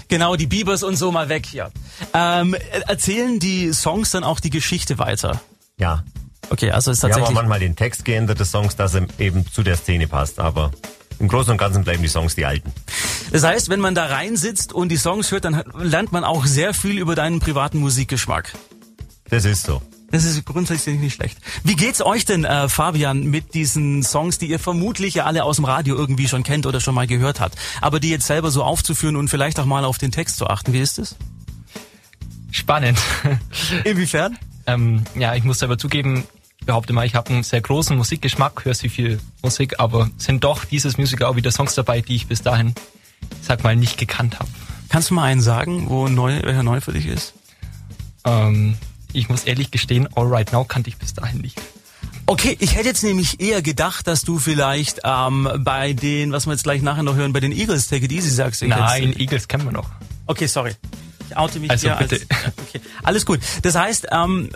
Genau, 0.08 0.36
die 0.36 0.48
Biebers 0.48 0.84
und 0.84 0.96
so 0.96 1.12
mal 1.12 1.30
weg 1.30 1.46
hier. 1.46 1.72
Ähm, 2.14 2.56
erzählen 2.88 3.40
die 3.40 3.74
Songs 3.74 4.12
dann 4.12 4.24
auch 4.24 4.40
die 4.40 4.50
Geschichte 4.50 5.00
weiter? 5.00 5.42
Ja. 5.78 6.04
Okay, 6.50 6.72
also 6.72 6.92
ist 6.92 7.04
Wir 7.04 7.10
haben 7.10 7.12
auch 7.12 7.16
tatsächlich... 7.18 7.36
manchmal 7.36 7.60
den 7.60 7.76
Text 7.76 8.06
geändert 8.06 8.40
des 8.40 8.52
Songs, 8.52 8.76
dass 8.76 8.94
er 8.94 9.08
eben 9.20 9.46
zu 9.52 9.64
der 9.64 9.76
Szene 9.76 10.08
passt. 10.08 10.40
Aber 10.40 10.72
im 11.20 11.28
Großen 11.28 11.52
und 11.52 11.58
Ganzen 11.58 11.84
bleiben 11.84 12.02
die 12.02 12.10
Songs 12.10 12.36
die 12.36 12.46
alten. 12.46 12.72
Das 13.32 13.44
heißt, 13.44 13.70
wenn 13.70 13.80
man 13.80 13.96
da 13.96 14.06
reinsitzt 14.06 14.72
und 14.72 14.90
die 14.90 14.98
Songs 14.98 15.32
hört, 15.32 15.46
dann 15.46 15.64
lernt 15.78 16.12
man 16.12 16.24
auch 16.24 16.46
sehr 16.46 16.74
viel 16.74 16.98
über 17.00 17.16
deinen 17.16 17.40
privaten 17.40 17.80
Musikgeschmack. 17.80 18.54
Das 19.30 19.44
ist 19.44 19.64
so. 19.66 19.82
Das 20.10 20.24
ist 20.24 20.46
grundsätzlich 20.46 21.00
nicht 21.00 21.16
schlecht. 21.16 21.38
Wie 21.64 21.76
geht's 21.76 22.02
euch 22.02 22.24
denn, 22.24 22.46
äh, 22.46 22.70
Fabian, 22.70 23.26
mit 23.26 23.54
diesen 23.54 24.04
Songs, 24.04 24.38
die 24.38 24.48
ihr 24.48 24.60
vermutlich 24.60 25.16
ja 25.16 25.26
alle 25.26 25.44
aus 25.44 25.58
dem 25.58 25.66
Radio 25.66 25.96
irgendwie 25.96 26.28
schon 26.28 26.44
kennt 26.44 26.66
oder 26.66 26.80
schon 26.80 26.96
mal 26.96 27.08
gehört 27.08 27.42
habt, 27.42 27.58
aber 27.82 28.00
die 28.00 28.10
jetzt 28.10 28.28
selber 28.28 28.50
so 28.50 28.64
aufzuführen 28.64 29.18
und 29.18 29.28
vielleicht 29.28 29.60
auch 29.60 29.66
mal 29.66 29.84
auf 29.84 29.98
den 29.98 30.12
Text 30.12 30.38
zu 30.38 30.48
achten? 30.48 30.72
Wie 30.72 30.80
ist 30.80 30.98
es? 30.98 31.16
Spannend. 32.52 32.98
Inwiefern? 33.84 34.38
ähm, 34.68 35.04
ja, 35.16 35.34
ich 35.34 35.44
muss 35.44 35.60
selber 35.60 35.78
zugeben, 35.78 36.26
ich 36.60 36.66
behaupte 36.66 36.94
mal, 36.94 37.06
ich 37.06 37.16
habe 37.16 37.30
einen 37.34 37.44
sehr 37.44 37.62
großen 37.62 37.98
Musikgeschmack, 37.98 38.66
höre 38.66 38.74
sehr 38.74 38.90
viel 38.90 39.20
Musik, 39.42 39.80
aber 39.80 40.10
sind 40.18 40.44
doch 40.44 40.66
dieses 40.66 40.98
Musical 40.98 41.28
auch 41.30 41.36
wieder 41.36 41.52
Songs 41.52 41.74
dabei, 41.74 42.02
die 42.02 42.16
ich 42.16 42.28
bis 42.28 42.42
dahin, 42.42 42.76
sag 43.42 43.64
mal, 43.64 43.76
nicht 43.76 43.98
gekannt 43.98 44.40
habe. 44.40 44.50
Kannst 44.90 45.10
du 45.10 45.14
mal 45.16 45.24
einen 45.24 45.42
sagen, 45.42 45.90
wo 45.90 46.08
neu, 46.08 46.42
welcher 46.44 46.64
neu 46.64 46.82
für 46.82 46.92
dich 46.92 47.08
ist? 47.08 47.34
Ähm, 48.26 48.76
ich 49.14 49.30
muss 49.30 49.44
ehrlich 49.44 49.72
gestehen, 49.72 50.08
All 50.16 50.28
Right 50.28 50.52
Now 50.52 50.64
kannte 50.66 50.90
ich 50.90 50.98
bis 50.98 51.14
dahin 51.14 51.40
nicht. 51.42 51.60
Okay, 52.26 52.58
ich 52.60 52.76
hätte 52.76 52.88
jetzt 52.90 53.04
nämlich 53.04 53.40
eher 53.40 53.62
gedacht, 53.62 54.06
dass 54.08 54.22
du 54.22 54.38
vielleicht 54.38 55.00
ähm, 55.06 55.50
bei 55.60 55.94
den, 55.94 56.32
was 56.34 56.46
wir 56.46 56.52
jetzt 56.54 56.64
gleich 56.64 56.82
nachher 56.82 57.04
noch 57.04 57.16
hören, 57.16 57.32
bei 57.32 57.40
den 57.40 57.52
Eagles 57.54 57.88
Take 57.88 58.06
It 58.06 58.12
Easy 58.12 58.30
sagst. 58.30 58.62
ich 58.62 58.68
Nein, 58.70 59.10
jetzt- 59.10 59.20
Eagles 59.20 59.48
kennen 59.48 59.64
wir 59.66 59.72
noch. 59.72 59.90
Okay, 60.26 60.48
sorry. 60.48 60.74
Ich 61.30 61.38
oute 61.38 61.60
mich 61.60 61.72
Also 61.72 61.88
hier 61.88 61.96
bitte. 61.98 62.16
als. 62.30 62.54
Okay. 62.68 62.82
Alles 63.04 63.26
gut. 63.26 63.40
Das 63.62 63.76
heißt, 63.76 64.08
ähm, 64.12 64.50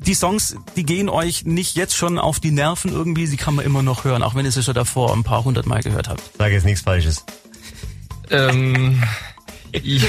die 0.00 0.14
Songs, 0.14 0.56
die 0.76 0.84
gehen 0.84 1.08
euch 1.08 1.44
nicht 1.44 1.76
jetzt 1.76 1.94
schon 1.96 2.18
auf 2.18 2.40
die 2.40 2.50
Nerven 2.50 2.92
irgendwie, 2.92 3.26
sie 3.26 3.36
kann 3.36 3.54
man 3.54 3.64
immer 3.64 3.82
noch 3.82 4.04
hören, 4.04 4.22
auch 4.24 4.34
wenn 4.34 4.44
ihr 4.44 4.52
sie 4.52 4.62
schon 4.64 4.74
davor 4.74 5.12
ein 5.12 5.22
paar 5.24 5.44
hundert 5.44 5.66
Mal 5.66 5.82
gehört 5.82 6.08
habt. 6.08 6.22
Sage 6.38 6.54
jetzt 6.54 6.64
nichts 6.64 6.80
Falsches. 6.82 7.24
Ähm, 8.30 9.02
ich 9.84 10.04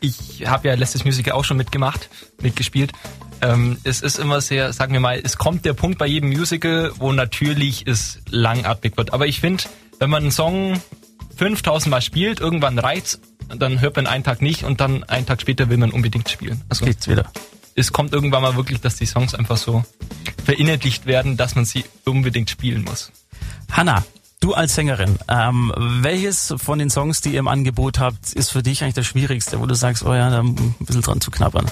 ich 0.00 0.46
habe 0.46 0.68
ja 0.68 0.74
letztes 0.74 1.04
Musical 1.04 1.34
auch 1.34 1.44
schon 1.44 1.56
mitgemacht, 1.56 2.08
mitgespielt. 2.40 2.92
Ähm, 3.40 3.78
es 3.82 4.00
ist 4.00 4.18
immer 4.18 4.40
sehr, 4.40 4.72
sagen 4.72 4.92
wir 4.92 5.00
mal, 5.00 5.20
es 5.22 5.36
kommt 5.36 5.64
der 5.64 5.72
Punkt 5.72 5.98
bei 5.98 6.06
jedem 6.06 6.30
Musical, 6.30 6.92
wo 6.98 7.12
natürlich 7.12 7.86
es 7.86 8.20
langatmig 8.30 8.96
wird. 8.96 9.12
Aber 9.12 9.26
ich 9.26 9.40
finde, 9.40 9.64
wenn 9.98 10.10
man 10.10 10.22
einen 10.22 10.32
Song 10.32 10.80
5000 11.36 11.90
Mal 11.90 12.02
spielt, 12.02 12.40
irgendwann 12.40 12.78
reizt, 12.78 13.20
dann 13.48 13.80
hört 13.80 13.96
man 13.96 14.06
einen 14.06 14.24
Tag 14.24 14.42
nicht 14.42 14.62
und 14.64 14.80
dann 14.80 15.04
einen 15.04 15.26
Tag 15.26 15.40
später 15.40 15.68
will 15.68 15.76
man 15.76 15.90
unbedingt 15.90 16.28
spielen. 16.28 16.62
Also 16.68 16.84
Geht's 16.84 17.08
wieder. 17.08 17.30
es 17.74 17.92
kommt 17.92 18.12
irgendwann 18.12 18.42
mal 18.42 18.56
wirklich, 18.56 18.80
dass 18.80 18.96
die 18.96 19.06
Songs 19.06 19.34
einfach 19.34 19.56
so 19.56 19.84
verinnerlicht 20.44 21.06
werden, 21.06 21.36
dass 21.36 21.54
man 21.54 21.64
sie 21.64 21.84
unbedingt 22.04 22.48
spielen 22.48 22.82
muss. 22.82 23.10
Hanna, 23.70 24.04
du 24.42 24.54
als 24.54 24.74
Sängerin, 24.74 25.18
ähm, 25.28 25.72
welches 25.76 26.54
von 26.58 26.78
den 26.78 26.90
Songs, 26.90 27.20
die 27.20 27.30
ihr 27.32 27.38
im 27.38 27.48
Angebot 27.48 27.98
habt, 27.98 28.32
ist 28.32 28.50
für 28.50 28.62
dich 28.62 28.82
eigentlich 28.82 28.94
das 28.94 29.06
Schwierigste, 29.06 29.60
wo 29.60 29.66
du 29.66 29.74
sagst, 29.74 30.04
oh 30.04 30.12
ja, 30.12 30.30
da 30.30 30.40
ein 30.40 30.74
bisschen 30.80 31.02
dran 31.02 31.20
zu 31.20 31.30
knabbern? 31.30 31.66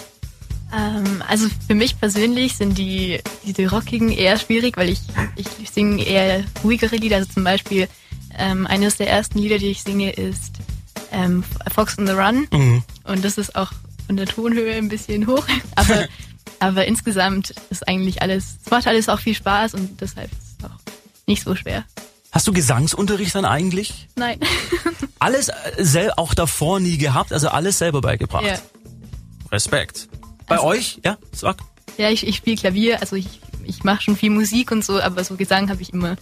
Ähm, 0.73 1.23
also 1.29 1.49
für 1.67 1.75
mich 1.75 1.99
persönlich 1.99 2.57
sind 2.57 2.79
die, 2.79 3.21
die 3.45 3.65
rockigen 3.65 4.12
eher 4.12 4.39
schwierig, 4.39 4.77
weil 4.77 4.89
ich, 4.89 5.00
ich 5.37 5.71
singe 5.71 6.03
eher 6.05 6.45
ruhigere 6.62 6.97
Lieder. 6.97 7.17
Also 7.17 7.33
zum 7.33 7.45
Beispiel 7.45 7.89
ähm, 8.39 8.67
eines 8.67 8.97
der 8.97 9.11
ersten 9.11 9.41
Lieder, 9.41 9.59
die 9.59 9.71
ich 9.71 9.83
singe, 9.83 10.12
ist 10.12 10.55
ähm, 11.11 11.43
Fox 11.75 11.99
on 11.99 12.07
the 12.07 12.12
Run. 12.12 12.47
Und 13.05 13.25
das 13.25 13.37
ist 13.37 13.57
auch 13.57 13.73
von 14.07 14.17
der 14.17 14.27
Tonhöhe 14.27 14.75
ein 14.75 14.89
bisschen 14.89 15.27
hoch. 15.27 15.47
Aber, 15.75 16.07
aber 16.61 16.85
insgesamt 16.85 17.55
ist 17.71 17.89
eigentlich 17.89 18.23
alles, 18.23 18.59
es 18.65 18.71
macht 18.71 18.87
alles 18.87 19.09
auch 19.09 19.19
viel 19.19 19.35
Spaß 19.35 19.75
und 19.75 20.00
deshalb 20.00 20.31
ist 20.31 20.59
es 20.59 20.65
auch 20.65 20.77
nicht 21.27 21.43
so 21.43 21.55
schwer. 21.55 21.85
Hast 22.32 22.46
du 22.46 22.52
Gesangsunterricht 22.52 23.34
dann 23.34 23.44
eigentlich? 23.44 24.08
Nein. 24.16 24.38
Alles 25.18 25.49
äh, 25.49 25.54
sel 25.78 26.12
auch 26.16 26.32
davor 26.34 26.80
nie 26.80 26.96
gehabt, 26.96 27.32
also 27.32 27.49
alles 27.49 27.78
selber 27.78 28.00
beigebracht. 28.00 28.44
ja. 28.46 28.58
Respekt. 29.52 30.08
Bei 30.46 30.56
Also- 30.56 30.66
euch? 30.68 31.00
Ja, 31.04 31.18
sag. 31.32 31.58
Ja, 31.99 32.08
ich, 32.08 32.26
ich 32.26 32.37
spiele 32.37 32.56
Klavier, 32.56 33.00
also 33.00 33.16
ich, 33.16 33.26
ich 33.64 33.82
mache 33.84 34.00
schon 34.02 34.16
viel 34.16 34.30
Musik 34.30 34.70
und 34.70 34.84
so, 34.84 35.00
aber 35.00 35.25
so 35.25 35.37
Gesang 35.37 35.68
habe 35.70 35.82
ich 35.82 35.92
immer 35.92 36.16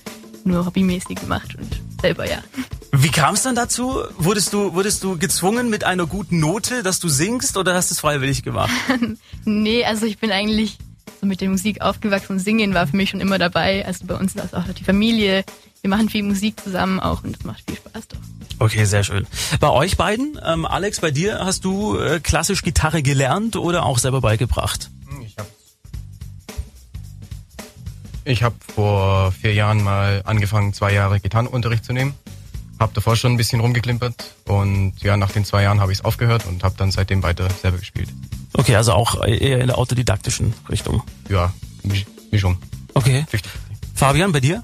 nur 0.44 0.64
hobbymäßig 0.66 1.20
gemacht 1.20 1.54
und 1.56 1.68
selber 2.00 2.28
ja. 2.28 2.38
Wie 2.92 3.10
kam 3.10 3.34
es 3.34 3.42
dann 3.42 3.54
dazu? 3.54 4.02
Wurdest 4.16 4.52
du, 4.54 4.72
wurdest 4.74 5.04
du 5.04 5.18
gezwungen 5.18 5.68
mit 5.68 5.84
einer 5.84 6.06
guten 6.06 6.40
Note, 6.40 6.82
dass 6.82 7.00
du 7.00 7.08
singst 7.08 7.56
oder 7.58 7.74
hast 7.74 7.90
du 7.90 7.94
es 7.94 8.00
freiwillig 8.00 8.42
gemacht? 8.42 8.72
Nee, 9.44 9.84
also 9.84 10.04
ich 10.06 10.18
bin 10.18 10.30
eigentlich 10.32 10.76
so 11.20 11.26
mit 11.26 11.40
der 11.40 11.48
Musik 11.48 11.80
aufgewachsen. 11.80 12.38
Singen 12.38 12.74
war 12.74 12.86
für 12.86 12.96
mich 12.96 13.10
schon 13.10 13.20
immer 13.20 13.38
dabei. 13.38 13.84
Also 13.86 14.04
bei 14.06 14.14
uns 14.14 14.34
ist 14.34 14.42
das 14.44 14.52
auch 14.54 14.64
die 14.72 14.84
Familie. 14.84 15.44
Wir 15.82 15.90
machen 15.90 16.08
viel 16.08 16.22
Musik 16.24 16.60
zusammen 16.60 16.98
auch 17.00 17.22
und 17.24 17.36
es 17.36 17.44
macht 17.44 17.62
viel 17.66 17.76
Spaß 17.76 18.08
doch. 18.08 18.18
Okay, 18.60 18.84
sehr 18.84 19.04
schön. 19.04 19.26
Bei 19.60 19.70
euch 19.70 19.96
beiden, 19.96 20.38
ähm, 20.44 20.66
Alex, 20.66 21.00
bei 21.00 21.10
dir 21.12 21.38
hast 21.44 21.64
du 21.64 21.96
äh, 21.98 22.18
klassisch 22.20 22.62
Gitarre 22.62 23.02
gelernt 23.02 23.54
oder 23.56 23.86
auch 23.86 23.98
selber 23.98 24.20
beigebracht? 24.20 24.90
Ich 25.24 25.36
habe 25.38 25.48
ich 28.24 28.42
hab 28.42 28.54
vor 28.74 29.32
vier 29.32 29.54
Jahren 29.54 29.82
mal 29.82 30.22
angefangen, 30.24 30.72
zwei 30.74 30.92
Jahre 30.92 31.20
Gitarrenunterricht 31.20 31.84
zu 31.84 31.92
nehmen. 31.92 32.14
Hab 32.78 32.94
davor 32.94 33.16
schon 33.16 33.32
ein 33.32 33.36
bisschen 33.36 33.60
rumgeklimpert 33.60 34.34
und 34.46 34.94
ja, 35.02 35.16
nach 35.16 35.32
den 35.32 35.44
zwei 35.44 35.62
Jahren 35.62 35.80
habe 35.80 35.90
ich 35.92 35.98
es 35.98 36.04
aufgehört 36.04 36.46
und 36.46 36.62
habe 36.62 36.74
dann 36.76 36.90
seitdem 36.92 37.22
weiter 37.22 37.48
selber 37.50 37.78
gespielt. 37.78 38.08
Okay, 38.52 38.76
also 38.76 38.92
auch 38.92 39.24
eher 39.24 39.60
in 39.60 39.66
der 39.68 39.78
autodidaktischen 39.78 40.54
Richtung. 40.68 41.02
Ja, 41.28 41.52
Misch- 41.84 42.06
Mischung. 42.30 42.56
Okay. 42.94 43.24
50. 43.28 43.50
Fabian, 43.94 44.30
bei 44.32 44.40
dir? 44.40 44.62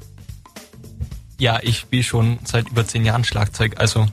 Ja, 1.39 1.59
ich 1.63 1.79
spiele 1.79 2.03
schon 2.03 2.39
seit 2.45 2.69
über 2.69 2.87
zehn 2.87 3.05
Jahren 3.05 3.25
Schlagzeug, 3.25 3.75
also 3.79 4.07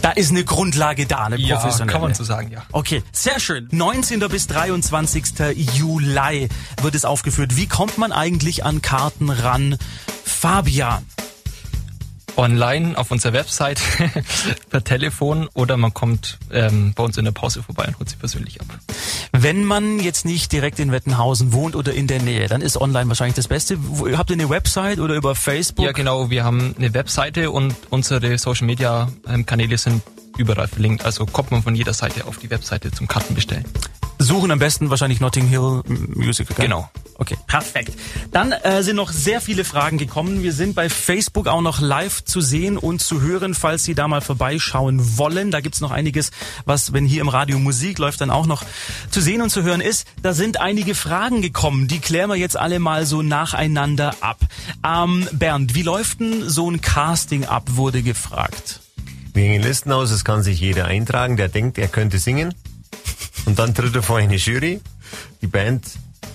Da 0.00 0.10
ist 0.10 0.30
eine 0.30 0.44
Grundlage 0.44 1.06
da, 1.06 1.26
eine 1.26 1.36
ja, 1.38 1.56
professionelle. 1.56 1.92
kann 1.92 2.00
man 2.02 2.14
so 2.14 2.24
sagen, 2.24 2.50
ja. 2.50 2.62
Okay, 2.72 3.02
sehr 3.12 3.38
schön. 3.38 3.68
19. 3.70 4.18
bis 4.28 4.46
23. 4.48 5.24
Juli 5.74 6.48
wird 6.80 6.94
es 6.94 7.04
aufgeführt. 7.04 7.56
Wie 7.56 7.66
kommt 7.66 7.98
man 7.98 8.10
eigentlich 8.12 8.64
an 8.64 8.82
Karten 8.82 9.30
ran? 9.30 9.76
Fabian. 10.24 11.04
Online 12.36 12.96
auf 12.96 13.10
unserer 13.10 13.32
Website, 13.32 13.80
per 14.70 14.82
Telefon 14.84 15.48
oder 15.54 15.76
man 15.76 15.92
kommt 15.92 16.38
ähm, 16.52 16.92
bei 16.94 17.02
uns 17.02 17.16
in 17.18 17.24
der 17.24 17.32
Pause 17.32 17.62
vorbei 17.62 17.86
und 17.86 17.98
holt 17.98 18.08
sie 18.08 18.16
persönlich 18.16 18.60
ab. 18.60 18.66
Wenn 19.32 19.64
man 19.64 19.98
jetzt 20.00 20.24
nicht 20.24 20.52
direkt 20.52 20.78
in 20.78 20.92
Wettenhausen 20.92 21.52
wohnt 21.52 21.76
oder 21.76 21.92
in 21.92 22.06
der 22.06 22.22
Nähe, 22.22 22.48
dann 22.48 22.60
ist 22.60 22.80
online 22.80 23.08
wahrscheinlich 23.08 23.36
das 23.36 23.48
Beste. 23.48 23.78
Habt 24.16 24.30
ihr 24.30 24.34
eine 24.34 24.48
Website 24.50 24.98
oder 24.98 25.14
über 25.14 25.34
Facebook? 25.34 25.84
Ja, 25.84 25.92
genau. 25.92 26.30
Wir 26.30 26.44
haben 26.44 26.74
eine 26.78 26.94
Webseite 26.94 27.50
und 27.50 27.74
unsere 27.90 28.38
Social 28.38 28.66
Media 28.66 29.08
ähm, 29.26 29.46
Kanäle 29.46 29.78
sind 29.78 30.02
überall 30.36 30.68
verlinkt. 30.68 31.04
Also 31.04 31.26
kommt 31.26 31.50
man 31.50 31.62
von 31.62 31.74
jeder 31.74 31.92
Seite 31.92 32.26
auf 32.26 32.38
die 32.38 32.50
Webseite 32.50 32.90
zum 32.90 33.08
Karten 33.08 33.34
bestellen. 33.34 33.64
Suchen 34.18 34.50
am 34.50 34.58
besten 34.58 34.88
wahrscheinlich 34.88 35.20
Notting 35.20 35.48
Hill 35.48 35.82
Musical. 36.14 36.54
gell? 36.56 36.66
Genau. 36.66 36.88
Okay, 37.22 37.36
perfekt. 37.46 37.92
Dann 38.32 38.50
äh, 38.50 38.82
sind 38.82 38.96
noch 38.96 39.12
sehr 39.12 39.40
viele 39.40 39.62
Fragen 39.62 39.96
gekommen. 39.96 40.42
Wir 40.42 40.52
sind 40.52 40.74
bei 40.74 40.88
Facebook 40.88 41.46
auch 41.46 41.60
noch 41.60 41.80
live 41.80 42.24
zu 42.24 42.40
sehen 42.40 42.76
und 42.76 43.00
zu 43.00 43.20
hören, 43.20 43.54
falls 43.54 43.84
Sie 43.84 43.94
da 43.94 44.08
mal 44.08 44.20
vorbeischauen 44.20 45.18
wollen. 45.18 45.52
Da 45.52 45.60
gibt's 45.60 45.80
noch 45.80 45.92
einiges, 45.92 46.32
was, 46.64 46.92
wenn 46.92 47.06
hier 47.06 47.20
im 47.20 47.28
Radio 47.28 47.60
Musik 47.60 48.00
läuft, 48.00 48.22
dann 48.22 48.32
auch 48.32 48.46
noch 48.46 48.64
zu 49.12 49.20
sehen 49.20 49.40
und 49.40 49.50
zu 49.50 49.62
hören 49.62 49.80
ist. 49.80 50.04
Da 50.20 50.32
sind 50.32 50.58
einige 50.58 50.96
Fragen 50.96 51.42
gekommen. 51.42 51.86
Die 51.86 52.00
klären 52.00 52.28
wir 52.28 52.34
jetzt 52.34 52.56
alle 52.56 52.80
mal 52.80 53.06
so 53.06 53.22
nacheinander 53.22 54.16
ab. 54.20 54.40
Ähm, 54.84 55.28
Bernd, 55.30 55.76
wie 55.76 55.82
läuft 55.82 56.18
denn 56.18 56.48
so 56.48 56.68
ein 56.68 56.80
Casting 56.80 57.44
ab, 57.44 57.68
wurde 57.76 58.02
gefragt. 58.02 58.80
Wir 59.32 59.44
hängen 59.44 59.62
Listen 59.62 59.92
aus, 59.92 60.10
es 60.10 60.24
kann 60.24 60.42
sich 60.42 60.58
jeder 60.58 60.86
eintragen, 60.86 61.36
der 61.36 61.48
denkt, 61.48 61.78
er 61.78 61.86
könnte 61.86 62.18
singen. 62.18 62.52
Und 63.46 63.60
dann 63.60 63.76
tritt 63.76 63.94
er 63.94 64.02
vor 64.02 64.18
eine 64.18 64.34
Jury. 64.34 64.80
Die 65.40 65.46
Band 65.46 65.86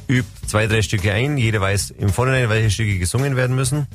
übt 0.08 0.37
zwei, 0.48 0.68
drei 0.68 0.82
Stücke 0.82 1.12
ein. 1.14 1.38
Jeder 1.38 1.62
weiß 1.62 1.92
im 1.92 2.10
Vorhinein, 2.10 2.50
welche 2.50 2.72
Stücke 2.72 2.98
gesungen 2.98 3.36
werden 3.36 3.56
müssen. 3.56 3.88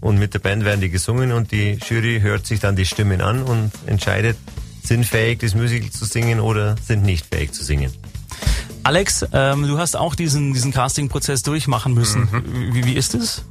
Und 0.00 0.18
mit 0.18 0.32
der 0.32 0.38
Band 0.38 0.64
werden 0.64 0.80
die 0.80 0.88
gesungen 0.90 1.32
und 1.32 1.52
die 1.52 1.78
Jury 1.86 2.20
hört 2.20 2.46
sich 2.46 2.60
dann 2.60 2.74
die 2.76 2.86
Stimmen 2.86 3.20
an 3.20 3.42
und 3.42 3.70
entscheidet, 3.86 4.38
sind 4.82 5.04
fähig, 5.04 5.40
das 5.40 5.54
Musical 5.54 5.90
zu 5.90 6.06
singen 6.06 6.40
oder 6.40 6.76
sind 6.82 7.02
nicht 7.02 7.26
fähig 7.26 7.52
zu 7.52 7.62
singen. 7.62 7.92
Alex, 8.82 9.26
ähm, 9.34 9.66
du 9.66 9.76
hast 9.78 9.96
auch 9.96 10.14
diesen, 10.14 10.54
diesen 10.54 10.72
Casting-Prozess 10.72 11.42
durchmachen 11.42 11.92
müssen. 11.92 12.28
Wie, 12.72 12.84
wie 12.84 12.94
ist 12.94 13.14
es? 13.14 13.44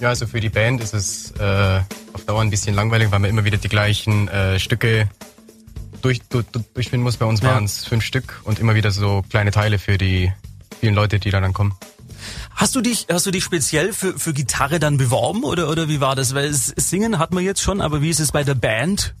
Ja, 0.00 0.08
also 0.08 0.26
für 0.26 0.40
die 0.40 0.48
Band 0.48 0.82
ist 0.82 0.94
es 0.94 1.30
äh, 1.38 1.80
auf 2.12 2.24
Dauer 2.26 2.40
ein 2.42 2.50
bisschen 2.50 2.74
langweilig, 2.74 3.10
weil 3.12 3.20
man 3.20 3.30
immer 3.30 3.44
wieder 3.44 3.56
die 3.58 3.68
gleichen 3.68 4.26
äh, 4.28 4.58
Stücke 4.58 5.08
durch, 6.02 6.20
du, 6.28 6.42
du, 6.42 6.60
durchführen 6.74 7.02
muss. 7.02 7.16
Bei 7.16 7.26
uns 7.26 7.40
Ja. 7.40 7.50
waren 7.50 7.64
es 7.64 7.84
fünf 7.84 8.04
Stück 8.04 8.40
und 8.44 8.58
immer 8.58 8.74
wieder 8.74 8.90
so 8.90 9.24
kleine 9.30 9.52
Teile 9.52 9.78
für 9.78 9.96
die 9.96 10.32
vielen 10.80 10.94
Leute, 10.94 11.18
die 11.18 11.30
da 11.30 11.40
dann 11.40 11.52
kommen. 11.52 11.74
Hast 12.54 12.74
du 12.74 12.80
dich, 12.80 13.06
hast 13.10 13.26
du 13.26 13.30
dich 13.30 13.44
speziell 13.44 13.92
für, 13.92 14.18
für 14.18 14.32
Gitarre 14.32 14.80
dann 14.80 14.96
beworben 14.96 15.44
oder, 15.44 15.68
oder 15.68 15.88
wie 15.88 16.00
war 16.00 16.16
das? 16.16 16.34
Weil 16.34 16.52
Singen 16.52 17.18
hat 17.18 17.32
man 17.32 17.44
jetzt 17.44 17.62
schon, 17.62 17.80
aber 17.80 18.02
wie 18.02 18.10
ist 18.10 18.20
es 18.20 18.32
bei 18.32 18.42
der 18.42 18.54
Band? 18.54 19.14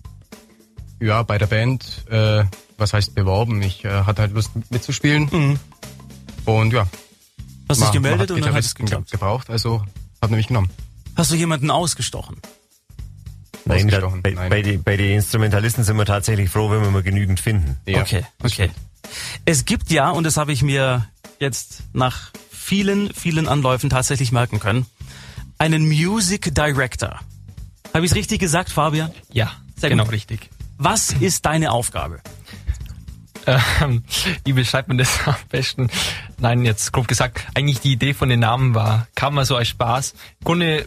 Ja, 1.00 1.22
bei 1.22 1.38
der 1.38 1.46
Band, 1.46 2.04
äh, 2.10 2.44
was 2.76 2.92
heißt 2.92 3.14
beworben? 3.14 3.62
Ich 3.62 3.84
äh, 3.84 4.02
hatte 4.02 4.22
halt 4.22 4.32
Lust 4.32 4.50
mitzuspielen. 4.70 5.58
Und 6.44 6.72
ja. 6.72 6.88
Hast 7.68 7.80
du 7.80 7.84
dich 7.84 7.92
gemeldet 7.92 8.30
und 8.30 8.44
dann 8.44 8.54
hat 8.54 8.64
es 8.64 8.74
geklappt? 8.74 9.10
gebraucht, 9.10 9.50
also 9.50 9.84
hat 10.22 10.30
nämlich 10.30 10.48
genommen. 10.48 10.70
Hast 11.14 11.30
du 11.30 11.36
jemanden 11.36 11.70
ausgestochen? 11.70 12.40
Nein, 13.64 13.88
da, 13.88 13.98
Ausgestochen, 13.98 14.22
bei, 14.22 14.30
nein. 14.30 14.50
bei, 14.50 14.62
die, 14.62 14.78
bei 14.78 14.96
den 14.96 15.16
Instrumentalisten 15.16 15.84
sind 15.84 15.96
wir 15.96 16.06
tatsächlich 16.06 16.48
froh, 16.48 16.70
wenn 16.70 16.80
wir 16.80 16.90
mal 16.90 17.02
genügend 17.02 17.38
finden. 17.38 17.76
Ja, 17.86 18.00
okay, 18.00 18.24
okay. 18.42 18.70
Es 19.44 19.64
gibt 19.64 19.90
ja, 19.90 20.10
und 20.10 20.24
das 20.24 20.36
habe 20.38 20.52
ich 20.52 20.62
mir 20.62 21.06
jetzt 21.38 21.82
nach 21.92 22.30
vielen, 22.50 23.12
vielen 23.14 23.48
Anläufen 23.48 23.90
tatsächlich 23.90 24.32
merken 24.32 24.60
können, 24.60 24.86
einen 25.58 25.86
Music 25.88 26.54
Director. 26.54 27.20
Habe 27.94 28.04
ich 28.04 28.12
es 28.12 28.16
richtig 28.16 28.40
gesagt, 28.40 28.70
Fabian? 28.70 29.10
Ja, 29.32 29.52
Sehr 29.76 29.90
genau 29.90 30.04
gut. 30.04 30.12
richtig. 30.12 30.50
Was 30.76 31.12
ist 31.12 31.46
deine 31.46 31.72
Aufgabe? 31.72 32.20
Ähm, 33.46 34.04
wie 34.44 34.52
beschreibt 34.52 34.88
man 34.88 34.98
das 34.98 35.20
am 35.26 35.34
besten? 35.48 35.88
Nein, 36.38 36.64
jetzt 36.64 36.92
grob 36.92 37.08
gesagt, 37.08 37.46
eigentlich 37.54 37.80
die 37.80 37.92
Idee 37.92 38.12
von 38.12 38.28
den 38.28 38.40
Namen 38.40 38.74
war, 38.74 39.08
kam 39.14 39.34
mal 39.34 39.46
so 39.46 39.56
als 39.56 39.68
Spaß. 39.68 40.12
Im 40.40 40.44
Grunde 40.44 40.86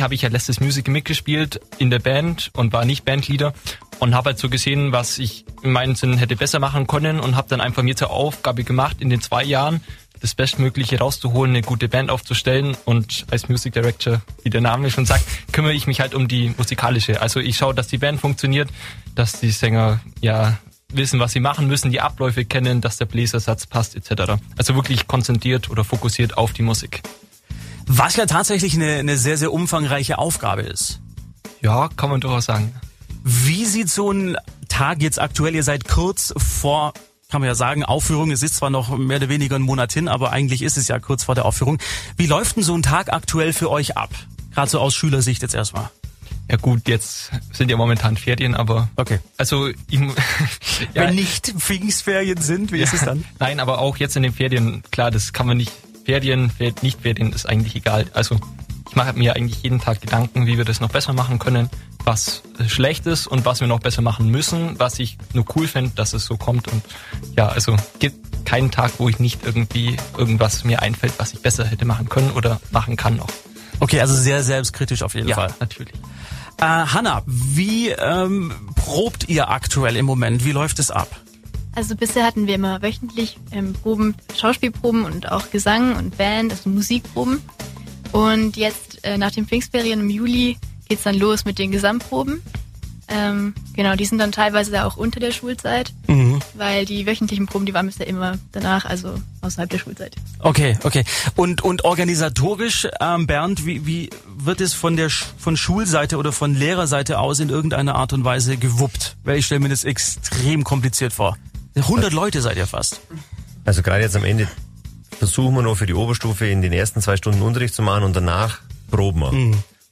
habe 0.00 0.14
ich 0.14 0.22
ja 0.22 0.28
letztes 0.28 0.58
Musical 0.60 0.92
mitgespielt 0.92 1.60
in 1.78 1.90
der 1.90 2.00
Band 2.00 2.50
und 2.54 2.72
war 2.72 2.84
nicht 2.84 3.04
Bandleader 3.04 3.54
und 4.00 4.14
habe 4.14 4.30
halt 4.30 4.38
so 4.38 4.48
gesehen, 4.48 4.92
was 4.92 5.18
ich 5.18 5.44
in 5.62 5.72
meinen 5.72 5.94
Sinn 5.94 6.18
hätte 6.18 6.36
besser 6.36 6.58
machen 6.58 6.86
können 6.86 7.20
und 7.20 7.36
habe 7.36 7.48
dann 7.48 7.60
einfach 7.60 7.82
mir 7.82 7.96
zur 7.96 8.10
Aufgabe 8.10 8.64
gemacht, 8.64 8.96
in 9.00 9.10
den 9.10 9.20
zwei 9.20 9.42
Jahren 9.42 9.80
das 10.20 10.34
Bestmögliche 10.34 10.98
rauszuholen, 10.98 11.54
eine 11.54 11.62
gute 11.62 11.88
Band 11.88 12.10
aufzustellen 12.10 12.76
und 12.84 13.26
als 13.30 13.48
Music 13.48 13.74
Director, 13.74 14.22
wie 14.42 14.50
der 14.50 14.60
Name 14.60 14.90
schon 14.90 15.04
sagt, 15.04 15.24
kümmere 15.52 15.74
ich 15.74 15.86
mich 15.86 16.00
halt 16.00 16.14
um 16.14 16.28
die 16.28 16.54
musikalische. 16.56 17.20
Also 17.20 17.40
ich 17.40 17.56
schaue, 17.56 17.74
dass 17.74 17.88
die 17.88 17.98
Band 17.98 18.20
funktioniert, 18.20 18.70
dass 19.14 19.40
die 19.40 19.50
Sänger 19.50 20.00
ja 20.20 20.58
wissen, 20.88 21.20
was 21.20 21.32
sie 21.32 21.40
machen 21.40 21.66
müssen, 21.66 21.90
die 21.90 22.00
Abläufe 22.00 22.44
kennen, 22.44 22.80
dass 22.80 22.96
der 22.96 23.06
Bläsersatz 23.06 23.66
passt 23.66 23.96
etc. 23.96 24.34
Also 24.56 24.74
wirklich 24.74 25.06
konzentriert 25.06 25.70
oder 25.70 25.84
fokussiert 25.84 26.38
auf 26.38 26.52
die 26.52 26.62
Musik. 26.62 27.02
Was 27.86 28.16
ja 28.16 28.26
tatsächlich 28.26 28.74
eine, 28.74 28.94
eine 28.94 29.18
sehr, 29.18 29.36
sehr 29.36 29.52
umfangreiche 29.52 30.18
Aufgabe 30.18 30.62
ist. 30.62 31.00
Ja, 31.60 31.88
kann 31.96 32.10
man 32.10 32.20
durchaus 32.20 32.46
sagen. 32.46 32.74
Wie 33.24 33.64
sieht 33.64 33.88
so 33.90 34.10
ein 34.12 34.36
Tag 34.68 35.00
jetzt 35.02 35.18
aktuell? 35.20 35.54
Ihr 35.54 35.62
seid 35.62 35.88
kurz 35.88 36.34
vor, 36.36 36.92
kann 37.30 37.40
man 37.40 37.48
ja 37.48 37.54
sagen, 37.54 37.82
Aufführung. 37.84 38.30
Es 38.30 38.42
ist 38.42 38.56
zwar 38.56 38.68
noch 38.70 38.96
mehr 38.96 39.16
oder 39.16 39.28
weniger 39.30 39.56
ein 39.56 39.62
Monat 39.62 39.92
hin, 39.92 40.08
aber 40.08 40.30
eigentlich 40.30 40.60
ist 40.62 40.76
es 40.76 40.88
ja 40.88 40.98
kurz 40.98 41.24
vor 41.24 41.34
der 41.34 41.46
Aufführung. 41.46 41.78
Wie 42.18 42.26
läuft 42.26 42.56
denn 42.56 42.62
so 42.62 42.74
ein 42.76 42.82
Tag 42.82 43.12
aktuell 43.12 43.52
für 43.54 43.70
euch 43.70 43.96
ab? 43.96 44.10
Gerade 44.54 44.70
so 44.70 44.78
aus 44.78 44.94
Schülersicht 44.94 45.42
jetzt 45.42 45.54
erstmal. 45.54 45.90
Ja 46.50 46.58
gut, 46.58 46.86
jetzt 46.88 47.30
sind 47.52 47.70
ja 47.70 47.76
momentan 47.78 48.18
Ferien, 48.18 48.54
aber 48.54 48.90
Okay. 48.96 49.18
also 49.38 49.68
ich, 49.88 49.98
ja, 50.00 50.08
Wenn 50.92 51.14
nicht 51.14 51.54
Pfingstferien 51.58 52.40
sind, 52.42 52.70
wie 52.70 52.80
ist 52.80 52.92
es 52.92 53.00
dann? 53.00 53.24
Nein, 53.38 53.58
aber 53.60 53.78
auch 53.78 53.96
jetzt 53.96 54.14
in 54.16 54.22
den 54.22 54.34
Ferien, 54.34 54.82
klar, 54.90 55.10
das 55.10 55.32
kann 55.32 55.46
man 55.46 55.56
nicht. 55.56 55.72
Ferien, 56.04 56.50
Fer- 56.50 56.74
nicht 56.82 57.00
Ferien 57.00 57.32
ist 57.32 57.46
eigentlich 57.48 57.74
egal. 57.76 58.04
Also 58.12 58.38
ich 58.88 58.96
mache 58.96 59.12
mir 59.14 59.34
eigentlich 59.34 59.62
jeden 59.62 59.80
Tag 59.80 60.00
Gedanken, 60.00 60.46
wie 60.46 60.58
wir 60.58 60.64
das 60.64 60.80
noch 60.80 60.90
besser 60.90 61.12
machen 61.12 61.38
können, 61.38 61.70
was 62.04 62.42
äh, 62.58 62.68
schlecht 62.68 63.06
ist 63.06 63.26
und 63.26 63.44
was 63.44 63.60
wir 63.60 63.66
noch 63.68 63.80
besser 63.80 64.02
machen 64.02 64.28
müssen, 64.30 64.78
was 64.78 64.98
ich 64.98 65.16
nur 65.32 65.44
cool 65.56 65.66
fände, 65.66 65.92
dass 65.94 66.12
es 66.12 66.24
so 66.26 66.36
kommt. 66.36 66.68
Und 66.68 66.82
ja, 67.36 67.48
also 67.48 67.76
gibt 67.98 68.44
keinen 68.46 68.70
Tag, 68.70 68.92
wo 68.98 69.08
ich 69.08 69.18
nicht 69.18 69.40
irgendwie 69.44 69.96
irgendwas 70.18 70.64
mir 70.64 70.82
einfällt, 70.82 71.14
was 71.18 71.32
ich 71.32 71.40
besser 71.40 71.64
hätte 71.64 71.84
machen 71.84 72.08
können 72.08 72.30
oder 72.32 72.60
machen 72.70 72.96
kann 72.96 73.16
noch. 73.16 73.28
Okay, 73.80 74.00
also 74.00 74.14
sehr 74.14 74.42
selbstkritisch 74.42 75.02
auf 75.02 75.14
jeden 75.14 75.28
Ja, 75.28 75.34
Fall. 75.36 75.54
natürlich. 75.60 75.94
Äh, 76.58 76.64
Hanna, 76.64 77.22
wie 77.26 77.88
ähm, 77.88 78.52
probt 78.76 79.28
ihr 79.28 79.48
aktuell 79.50 79.96
im 79.96 80.06
Moment? 80.06 80.44
Wie 80.44 80.52
läuft 80.52 80.78
es 80.78 80.90
ab? 80.90 81.08
Also 81.74 81.96
bisher 81.96 82.24
hatten 82.24 82.46
wir 82.46 82.54
immer 82.54 82.82
wöchentlich 82.82 83.38
ähm, 83.50 83.72
Proben, 83.72 84.14
Schauspielproben 84.38 85.04
und 85.04 85.32
auch 85.32 85.50
Gesang 85.50 85.96
und 85.96 86.16
Band, 86.16 86.52
also 86.52 86.70
Musikproben. 86.70 87.42
Und 88.14 88.56
jetzt 88.56 89.04
äh, 89.04 89.18
nach 89.18 89.32
den 89.32 89.44
Pfingstferien 89.44 89.98
im 89.98 90.08
Juli 90.08 90.56
geht's 90.88 91.02
dann 91.02 91.16
los 91.16 91.44
mit 91.44 91.58
den 91.58 91.72
Gesamtproben. 91.72 92.40
Ähm, 93.08 93.54
genau, 93.74 93.96
die 93.96 94.04
sind 94.04 94.18
dann 94.18 94.30
teilweise 94.30 94.84
auch 94.84 94.96
unter 94.96 95.18
der 95.18 95.32
Schulzeit, 95.32 95.92
weil 96.54 96.84
die 96.84 97.06
wöchentlichen 97.06 97.46
Proben, 97.46 97.66
die 97.66 97.74
waren 97.74 97.86
bisher 97.86 98.06
immer 98.06 98.38
danach, 98.52 98.84
also 98.84 99.16
außerhalb 99.40 99.68
der 99.68 99.78
Schulzeit. 99.78 100.14
Okay, 100.38 100.78
okay. 100.84 101.04
Und 101.34 101.62
und 101.62 101.84
organisatorisch, 101.84 102.86
ähm, 103.00 103.26
Bernd, 103.26 103.66
wie, 103.66 103.84
wie 103.84 104.10
wird 104.38 104.60
es 104.60 104.74
von 104.74 104.96
der 104.96 105.10
Sch 105.10 105.26
von 105.36 105.56
Schulseite 105.56 106.16
oder 106.16 106.30
von 106.30 106.54
Lehrerseite 106.54 107.18
aus 107.18 107.40
in 107.40 107.48
irgendeiner 107.48 107.96
Art 107.96 108.12
und 108.12 108.24
Weise 108.24 108.56
gewuppt? 108.56 109.16
Weil 109.24 109.38
ich 109.38 109.46
stelle 109.46 109.60
mir 109.60 109.70
das 109.70 109.82
extrem 109.82 110.62
kompliziert 110.62 111.12
vor. 111.12 111.36
100 111.74 112.12
Leute 112.12 112.40
seid 112.40 112.56
ihr 112.56 112.68
fast. 112.68 113.00
Also 113.64 113.82
gerade 113.82 114.02
jetzt 114.02 114.14
am 114.14 114.24
Ende 114.24 114.48
versuchen 115.18 115.54
wir 115.54 115.62
noch 115.62 115.76
für 115.76 115.86
die 115.86 115.94
Oberstufe 115.94 116.46
in 116.46 116.62
den 116.62 116.72
ersten 116.72 117.00
zwei 117.00 117.16
Stunden 117.16 117.42
Unterricht 117.42 117.74
zu 117.74 117.82
machen 117.82 118.04
und 118.04 118.14
danach 118.14 118.60
proben 118.90 119.20
wir. 119.20 119.32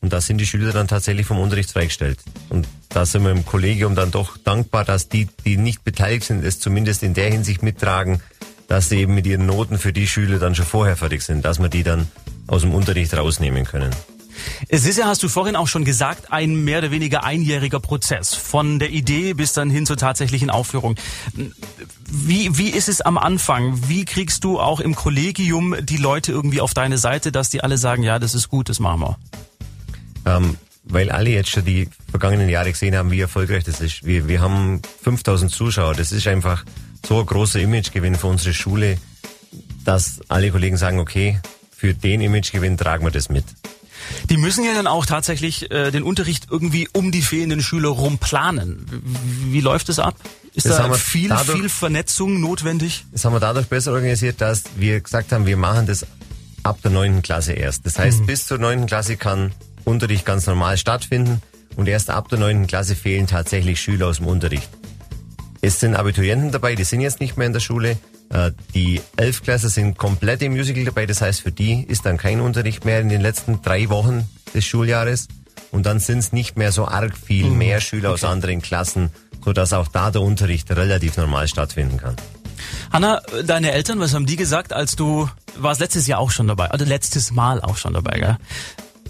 Und 0.01 0.13
da 0.13 0.21
sind 0.21 0.39
die 0.39 0.47
Schüler 0.47 0.73
dann 0.73 0.89
tatsächlich 0.89 1.27
vom 1.27 1.39
Unterricht 1.39 1.71
freigestellt. 1.71 2.19
Und 2.49 2.67
da 2.89 3.07
sind 3.07 3.23
wir 3.23 3.31
im 3.31 3.47
Kollegium 3.47 3.95
dann 3.95 4.11
doch 4.11 4.37
dankbar, 4.37 4.85
dass 4.85 5.09
die, 5.09 5.29
die 5.45 5.57
nicht 5.57 5.85
beteiligt 5.85 6.25
sind, 6.25 6.45
es 6.45 6.59
zumindest 6.59 7.05
in 7.05 7.15
der 7.15 7.31
Hinsicht 7.31 7.63
mittragen, 7.63 8.21
dass 8.67 8.89
sie 8.89 8.99
eben 8.99 9.15
mit 9.15 9.27
ihren 9.27 9.47
Noten 9.47 9.79
für 9.79 9.93
die 9.93 10.09
Schüler 10.09 10.39
dann 10.39 10.55
schon 10.55 10.67
vorher 10.67 10.97
fertig 10.97 11.23
sind, 11.23 11.45
dass 11.45 11.61
wir 11.61 11.69
die 11.69 11.85
dann 11.85 12.09
aus 12.49 12.63
dem 12.63 12.75
Unterricht 12.75 13.15
rausnehmen 13.15 13.65
können. 13.65 13.95
Es 14.69 14.87
ist 14.87 14.99
ja, 14.99 15.07
hast 15.07 15.23
du 15.23 15.29
vorhin 15.29 15.57
auch 15.57 15.69
schon 15.69 15.85
gesagt, 15.85 16.33
ein 16.33 16.65
mehr 16.65 16.79
oder 16.79 16.91
weniger 16.91 17.25
einjähriger 17.25 17.81
Prozess. 17.81 18.35
Von 18.35 18.79
der 18.79 18.91
Idee 18.91 19.35
bis 19.35 19.53
dann 19.53 19.71
hin 19.71 19.87
zur 19.87 19.97
tatsächlichen 19.97 20.51
Aufführung. 20.51 20.97
Wie, 22.11 22.57
wie 22.59 22.71
ist 22.71 22.89
es 22.89 23.01
am 23.01 23.19
Anfang? 23.19 23.89
Wie 23.89 24.05
kriegst 24.05 24.45
du 24.45 24.61
auch 24.61 24.81
im 24.81 24.95
Kollegium 24.95 25.75
die 25.83 25.97
Leute 25.97 26.33
irgendwie 26.33 26.61
auf 26.61 26.75
deine 26.75 26.99
Seite, 26.99 27.33
dass 27.33 27.51
die 27.51 27.63
alle 27.63 27.79
sagen, 27.79 28.03
ja, 28.03 28.19
das 28.19 28.35
ist 28.35 28.49
gut, 28.49 28.69
das 28.69 28.81
machen 28.81 29.01
wir? 29.01 29.19
Ähm, 30.25 30.57
weil 30.85 31.11
alle 31.11 31.31
jetzt 31.31 31.51
schon 31.51 31.65
die 31.65 31.89
vergangenen 32.11 32.49
Jahre 32.49 32.73
gesehen 32.73 32.97
haben, 32.97 33.11
wie 33.11 33.21
erfolgreich 33.21 33.65
das 33.65 33.81
ist. 33.81 34.05
Wir, 34.05 34.29
wir 34.29 34.41
haben 34.41 34.83
5000 35.03 35.51
Zuschauer. 35.51 35.95
Das 35.95 36.13
ist 36.13 36.27
einfach 36.27 36.65
so 37.07 37.21
ein 37.21 37.27
großer 37.27 37.61
Imagegewinn 37.61 38.15
für 38.15 38.27
unsere 38.27 38.55
Schule, 38.55 38.99
dass 39.85 40.21
alle 40.29 40.51
Kollegen 40.51 40.77
sagen, 40.77 40.99
okay, 40.99 41.41
für 41.75 41.95
den 41.95 42.21
Imagegewinn 42.21 42.77
tragen 42.77 43.05
wir 43.05 43.11
das 43.11 43.29
mit. 43.29 43.45
Die 44.31 44.37
müssen 44.37 44.65
ja 44.65 44.75
dann 44.75 44.87
auch 44.87 45.07
tatsächlich 45.07 45.71
äh, 45.71 45.91
den 45.91 46.03
Unterricht 46.03 46.47
irgendwie 46.51 46.89
um 46.93 47.13
die 47.13 47.23
fehlenden 47.23 47.63
Schüler 47.63 47.89
rum 47.91 48.19
planen. 48.19 48.87
Wie, 48.91 49.53
wie 49.53 49.61
läuft 49.61 49.89
es 49.89 49.99
ab? 49.99 50.15
Ist 50.55 50.67
Das 50.67 50.77
da 50.77 50.93
viel, 50.95 51.29
dadurch- 51.29 51.59
viel 51.59 51.69
Vernetzung 51.69 52.41
notwendig? 52.41 53.05
Das 53.13 53.25
haben 53.25 53.33
wir 53.35 53.41
dadurch 53.41 53.67
besser 53.69 53.93
organisiert, 53.93 54.41
dass 54.41 54.65
wir 54.77 55.01
gesagt 55.01 55.33
haben, 55.33 55.47
wir 55.47 55.57
machen 55.57 55.87
das 55.87 56.07
ab 56.63 56.79
der 56.83 56.91
neunten 56.91 57.23
Klasse 57.23 57.53
erst. 57.55 57.87
Das 57.87 57.99
heißt, 57.99 58.27
bis 58.27 58.47
zur 58.47 58.59
neunten 58.59 58.87
Klasse 58.87 59.17
kann 59.17 59.53
Unterricht 59.85 60.25
ganz 60.25 60.47
normal 60.47 60.77
stattfinden 60.77 61.41
und 61.77 61.89
erst 61.89 62.11
ab 62.11 62.29
der 62.29 62.39
neunten 62.39 62.67
Klasse 62.67 62.95
fehlen 62.95 63.27
tatsächlich 63.27 63.81
Schüler 63.81 64.07
aus 64.09 64.19
dem 64.19 64.27
Unterricht. 64.27 64.69
Es 65.61 65.81
sind 65.81 65.95
Abiturienten 65.95 66.53
dabei, 66.53 66.75
die 66.75 66.85
sind 66.85 67.01
jetzt 67.01 67.21
nicht 67.21 67.37
mehr 67.37 67.47
in 67.47 67.53
der 67.53 67.61
Schule. 67.61 67.97
Äh, 68.33 68.53
Die 68.75 69.01
Elfklässler 69.17 69.69
sind 69.69 69.99
komplett 69.99 70.43
im 70.43 70.53
Musical 70.53 70.85
dabei, 70.85 71.07
das 71.07 71.21
heißt, 71.21 71.41
für 71.43 71.53
die 71.53 71.85
ist 71.85 72.07
dann 72.07 72.17
kein 72.17 72.41
Unterricht 72.41 72.85
mehr 72.85 73.01
in 73.01 73.09
den 73.09 73.21
letzten 73.21 73.63
drei 73.63 73.89
Wochen 73.89 74.29
des 74.55 74.65
Schuljahres. 74.65 75.29
Und 75.71 75.87
dann 75.87 76.01
sind 76.01 76.19
es 76.19 76.33
nicht 76.33 76.57
mehr 76.59 76.73
so 76.73 76.87
arg 76.87 77.17
viel 77.17 77.49
mehr 77.51 77.81
Schüler 77.81 78.11
aus 78.11 78.25
anderen 78.25 78.61
Klassen, 78.61 79.11
sodass 79.43 79.73
auch 79.73 79.89
da 79.89 80.11
der 80.11 80.21
Unterricht 80.21 80.71
relativ 80.71 81.17
normal 81.17 81.49
stattfinden 81.49 81.97
kann. 81.97 82.17
Hanna, 82.93 83.23
deine 83.45 83.73
Eltern, 83.73 83.99
was 83.99 84.15
haben 84.15 84.27
die 84.27 84.37
gesagt, 84.37 84.73
als 84.73 84.97
du 84.97 85.29
warst 85.57 85.81
letztes 85.81 86.07
Jahr 86.07 86.19
auch 86.19 86.31
schon 86.31 86.47
dabei, 86.47 86.71
oder 86.71 86.85
letztes 86.85 87.31
Mal 87.31 87.61
auch 87.61 87.77
schon 87.77 87.95
dabei, 87.95 88.19
gell? 88.19 88.37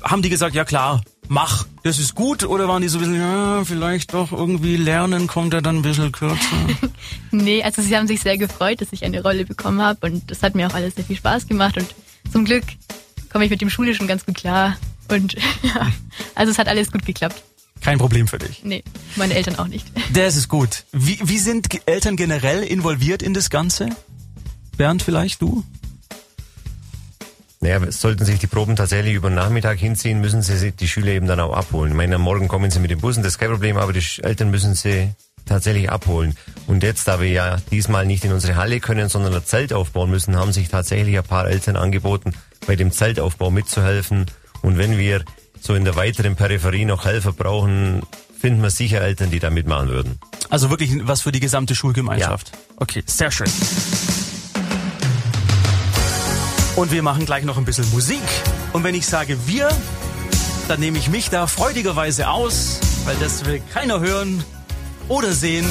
Haben 0.02 0.22
die 0.22 0.28
gesagt, 0.28 0.54
ja 0.54 0.64
klar, 0.64 1.02
mach, 1.28 1.66
das 1.82 1.98
ist 1.98 2.14
gut, 2.14 2.44
oder 2.44 2.68
waren 2.68 2.82
die 2.82 2.88
so 2.88 2.98
ein 2.98 3.00
bisschen, 3.00 3.20
ja, 3.20 3.64
vielleicht 3.64 4.14
doch 4.14 4.32
irgendwie 4.32 4.76
lernen 4.76 5.26
kommt 5.26 5.54
er 5.54 5.62
dann 5.62 5.76
ein 5.76 5.82
bisschen 5.82 6.12
kürzer? 6.12 6.38
Nee, 7.30 7.62
also 7.62 7.80
sie 7.80 7.96
haben 7.96 8.06
sich 8.06 8.20
sehr 8.20 8.36
gefreut, 8.36 8.82
dass 8.82 8.92
ich 8.92 9.04
eine 9.04 9.22
Rolle 9.22 9.46
bekommen 9.46 9.80
habe 9.80 10.06
und 10.06 10.30
das 10.30 10.42
hat 10.42 10.54
mir 10.54 10.66
auch 10.68 10.74
alles 10.74 10.96
sehr 10.96 11.04
viel 11.04 11.16
Spaß 11.16 11.48
gemacht 11.48 11.78
und 11.78 11.86
zum 12.30 12.44
Glück 12.44 12.64
komme 13.32 13.46
ich 13.46 13.50
mit 13.50 13.62
dem 13.62 13.70
Schulischen 13.70 14.06
ganz 14.06 14.26
gut 14.26 14.34
klar 14.34 14.76
und 15.08 15.32
ja, 15.62 15.90
also 16.34 16.52
es 16.52 16.58
hat 16.58 16.68
alles 16.68 16.92
gut 16.92 17.06
geklappt. 17.06 17.42
Kein 17.80 17.98
Problem 17.98 18.28
für 18.28 18.38
dich. 18.38 18.62
Nee, 18.64 18.84
meine 19.16 19.34
Eltern 19.34 19.58
auch 19.58 19.66
nicht. 19.66 19.86
Das 20.12 20.36
ist 20.36 20.48
gut. 20.48 20.84
Wie, 20.92 21.18
wie 21.22 21.38
sind 21.38 21.68
Eltern 21.88 22.16
generell 22.16 22.62
involviert 22.62 23.22
in 23.22 23.32
das 23.32 23.48
Ganze? 23.48 23.88
Bernd, 24.76 25.02
vielleicht 25.02 25.40
du? 25.40 25.64
Naja, 27.62 27.92
sollten 27.92 28.24
sich 28.24 28.40
die 28.40 28.48
Proben 28.48 28.74
tatsächlich 28.74 29.14
über 29.14 29.30
den 29.30 29.36
Nachmittag 29.36 29.78
hinziehen, 29.78 30.20
müssen 30.20 30.42
sie 30.42 30.72
die 30.72 30.88
Schüler 30.88 31.12
eben 31.12 31.28
dann 31.28 31.38
auch 31.38 31.56
abholen. 31.56 31.92
Ich 31.92 31.96
meine, 31.96 32.16
am 32.16 32.22
Morgen 32.22 32.48
kommen 32.48 32.72
sie 32.72 32.80
mit 32.80 32.90
den 32.90 32.98
Bussen, 32.98 33.22
das 33.22 33.34
ist 33.34 33.38
kein 33.38 33.50
Problem, 33.50 33.76
aber 33.76 33.92
die 33.92 34.04
Eltern 34.20 34.50
müssen 34.50 34.74
sie 34.74 35.10
tatsächlich 35.46 35.88
abholen. 35.88 36.36
Und 36.66 36.82
jetzt, 36.82 37.06
da 37.06 37.20
wir 37.20 37.28
ja 37.28 37.58
diesmal 37.70 38.04
nicht 38.04 38.24
in 38.24 38.32
unsere 38.32 38.56
Halle 38.56 38.80
können, 38.80 39.08
sondern 39.08 39.32
ein 39.32 39.44
Zelt 39.44 39.72
aufbauen 39.72 40.10
müssen, 40.10 40.36
haben 40.36 40.52
sich 40.52 40.70
tatsächlich 40.70 41.16
ein 41.16 41.24
paar 41.24 41.46
Eltern 41.46 41.76
angeboten, 41.76 42.32
bei 42.66 42.74
dem 42.74 42.90
Zeltaufbau 42.90 43.52
mitzuhelfen. 43.52 44.26
Und 44.62 44.76
wenn 44.76 44.98
wir 44.98 45.24
so 45.60 45.76
in 45.76 45.84
der 45.84 45.94
weiteren 45.94 46.34
Peripherie 46.34 46.84
noch 46.84 47.04
Helfer 47.04 47.32
brauchen, 47.32 48.02
finden 48.36 48.60
wir 48.60 48.70
sicher 48.70 49.00
Eltern, 49.02 49.30
die 49.30 49.38
da 49.38 49.50
mitmachen 49.50 49.88
würden. 49.88 50.18
Also 50.50 50.68
wirklich 50.68 50.90
was 51.06 51.22
für 51.22 51.30
die 51.30 51.38
gesamte 51.38 51.76
Schulgemeinschaft. 51.76 52.50
Okay, 52.76 53.04
sehr 53.06 53.30
schön. 53.30 53.46
Und 56.74 56.90
wir 56.90 57.02
machen 57.02 57.26
gleich 57.26 57.44
noch 57.44 57.58
ein 57.58 57.64
bisschen 57.64 57.88
Musik. 57.90 58.22
Und 58.72 58.82
wenn 58.82 58.94
ich 58.94 59.06
sage 59.06 59.36
wir, 59.46 59.68
dann 60.68 60.80
nehme 60.80 60.98
ich 60.98 61.10
mich 61.10 61.28
da 61.28 61.46
freudigerweise 61.46 62.28
aus, 62.30 62.80
weil 63.04 63.16
das 63.16 63.44
will 63.44 63.60
keiner 63.74 64.00
hören 64.00 64.42
oder 65.08 65.32
sehen. 65.32 65.66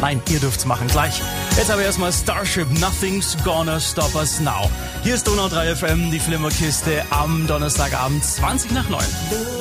Nein, 0.00 0.20
ihr 0.28 0.40
dürft's 0.40 0.64
machen 0.64 0.88
gleich. 0.88 1.22
Jetzt 1.56 1.70
aber 1.70 1.82
erstmal 1.82 2.12
Starship, 2.12 2.68
Nothing's 2.80 3.36
Gonna 3.44 3.78
Stop 3.78 4.14
Us 4.16 4.40
Now. 4.40 4.68
Hier 5.04 5.16
ist 5.16 5.26
Donau 5.26 5.48
3 5.48 5.74
FM, 5.74 6.10
die 6.12 6.20
Flimmerkiste 6.20 7.02
am 7.10 7.48
Donnerstagabend 7.48 8.24
20 8.24 8.70
nach 8.70 8.88
9. 8.88 9.04